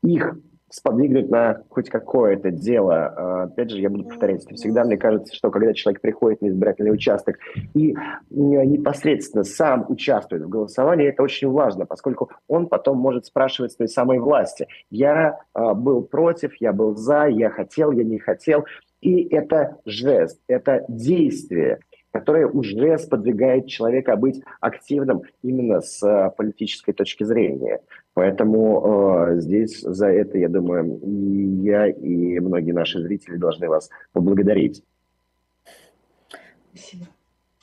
их 0.02 0.34
сподвигнуть 0.72 1.30
на 1.30 1.62
хоть 1.68 1.90
какое-то 1.90 2.50
дело. 2.50 3.06
А, 3.06 3.42
опять 3.44 3.70
же, 3.70 3.80
я 3.80 3.90
буду 3.90 4.04
повторять, 4.04 4.44
всегда 4.54 4.84
мне 4.84 4.96
кажется, 4.96 5.34
что 5.34 5.50
когда 5.50 5.72
человек 5.74 6.00
приходит 6.00 6.40
на 6.40 6.48
избирательный 6.48 6.92
участок 6.92 7.38
и 7.74 7.94
непосредственно 8.30 9.44
сам 9.44 9.84
участвует 9.88 10.42
в 10.42 10.48
голосовании, 10.48 11.08
это 11.08 11.22
очень 11.22 11.48
важно, 11.48 11.86
поскольку 11.86 12.30
он 12.48 12.68
потом 12.68 12.98
может 12.98 13.26
спрашивать 13.26 13.72
с 13.72 13.76
той 13.76 13.88
самой 13.88 14.18
власти. 14.18 14.66
Я 14.90 15.40
а, 15.52 15.74
был 15.74 16.02
против, 16.02 16.54
я 16.60 16.72
был 16.72 16.96
за, 16.96 17.26
я 17.26 17.50
хотел, 17.50 17.92
я 17.92 18.04
не 18.04 18.18
хотел. 18.18 18.64
И 19.00 19.22
это 19.34 19.78
жест, 19.84 20.40
это 20.46 20.84
действие. 20.88 21.80
Которая 22.12 22.46
уже 22.46 22.98
сподвигает 22.98 23.66
человека 23.66 24.16
быть 24.16 24.42
активным 24.60 25.22
именно 25.42 25.80
с 25.80 26.02
э, 26.06 26.30
политической 26.36 26.92
точки 26.92 27.24
зрения. 27.24 27.80
Поэтому 28.14 29.26
э, 29.30 29.40
здесь 29.40 29.80
за 29.80 30.08
это, 30.08 30.38
я 30.38 30.48
думаю, 30.48 31.00
и 31.02 31.64
я, 31.64 31.88
и 31.88 32.38
многие 32.38 32.72
наши 32.72 33.00
зрители 33.00 33.36
должны 33.36 33.68
вас 33.68 33.88
поблагодарить. 34.12 34.84
Спасибо. 36.72 37.06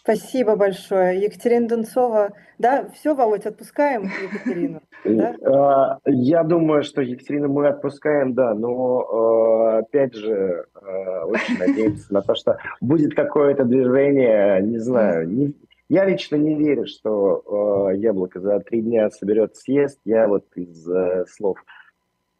Спасибо 0.01 0.55
большое. 0.55 1.21
Екатерина 1.21 1.67
Дунцова. 1.67 2.33
Да, 2.57 2.89
все, 2.93 3.15
Володь, 3.15 3.45
отпускаем 3.45 4.09
Екатерину? 4.21 4.81
Да? 5.05 5.99
Э, 6.05 6.11
я 6.11 6.43
думаю, 6.43 6.83
что 6.83 7.01
Екатерину 7.01 7.49
мы 7.49 7.67
отпускаем, 7.67 8.33
да, 8.33 8.53
но 8.53 9.01
э, 9.01 9.79
опять 9.79 10.13
же 10.13 10.65
э, 10.75 11.23
очень 11.23 11.57
надеемся 11.59 12.13
на 12.13 12.21
то, 12.21 12.35
что 12.35 12.57
будет 12.81 13.15
какое-то 13.15 13.63
движение, 13.65 14.61
не 14.61 14.79
знаю, 14.79 15.53
я 15.89 16.05
лично 16.05 16.35
не 16.35 16.53
верю, 16.53 16.85
что 16.85 17.89
э, 17.91 17.97
яблоко 17.97 18.39
за 18.39 18.59
три 18.59 18.81
дня 18.81 19.09
соберет 19.09 19.57
съезд. 19.57 19.99
Я 20.05 20.27
вот 20.27 20.45
из 20.55 20.87
э, 20.87 21.25
слов 21.27 21.57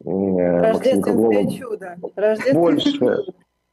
э, 0.04 0.08
Рождественское 0.08 1.50
чудо. 1.50 1.96
Рождественское 2.14 2.54
больше, 2.54 2.92
чудо. 2.92 3.24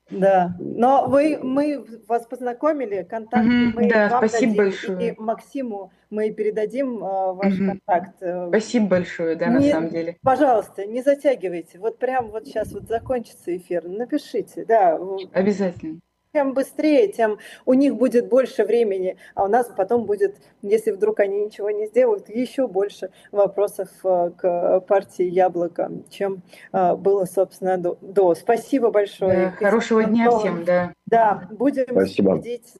Да, 0.09 0.55
но 0.59 1.07
вы, 1.07 1.39
мы 1.41 1.85
вас 2.07 2.25
познакомили, 2.25 3.03
контакт 3.03 3.45
угу, 3.45 3.53
мы 3.81 3.89
да, 3.89 4.09
вам 4.09 4.27
спасибо 4.27 4.51
дадим, 4.51 4.55
большое. 4.55 5.09
И 5.09 5.19
Максиму 5.19 5.91
мы 6.09 6.31
передадим 6.31 7.03
э, 7.03 7.33
ваш 7.33 7.53
угу. 7.53 7.65
контакт. 7.67 8.15
Спасибо 8.49 8.87
большое, 8.87 9.35
да, 9.35 9.47
не, 9.47 9.55
на 9.55 9.61
самом 9.61 9.89
деле. 9.89 10.17
Пожалуйста, 10.21 10.85
не 10.85 11.01
затягивайте. 11.01 11.79
Вот 11.79 11.99
прям 11.99 12.29
вот 12.29 12.45
сейчас 12.45 12.71
вот 12.71 12.87
закончится 12.87 13.55
эфир, 13.55 13.87
напишите, 13.87 14.65
да. 14.65 14.97
Обязательно 15.33 15.99
чем 16.33 16.53
быстрее, 16.53 17.07
тем 17.11 17.39
у 17.65 17.73
них 17.73 17.95
будет 17.95 18.27
больше 18.27 18.63
времени, 18.63 19.17
а 19.35 19.45
у 19.45 19.47
нас 19.47 19.69
потом 19.75 20.05
будет, 20.05 20.35
если 20.61 20.91
вдруг 20.91 21.19
они 21.19 21.45
ничего 21.45 21.69
не 21.69 21.87
сделают, 21.87 22.29
еще 22.29 22.67
больше 22.67 23.09
вопросов 23.31 23.89
э, 24.03 24.31
к 24.37 24.81
партии 24.81 25.25
Яблоко, 25.25 25.91
чем 26.09 26.41
э, 26.73 26.95
было, 26.95 27.25
собственно, 27.25 27.77
до. 27.77 28.35
Спасибо 28.35 28.91
большое. 28.91 29.55
Да, 29.59 29.67
хорошего 29.67 30.03
дня 30.03 30.29
всем, 30.31 30.63
да. 30.63 30.93
Да, 31.05 31.47
будем 31.51 31.85
Спасибо. 31.89 32.39
следить 32.41 32.77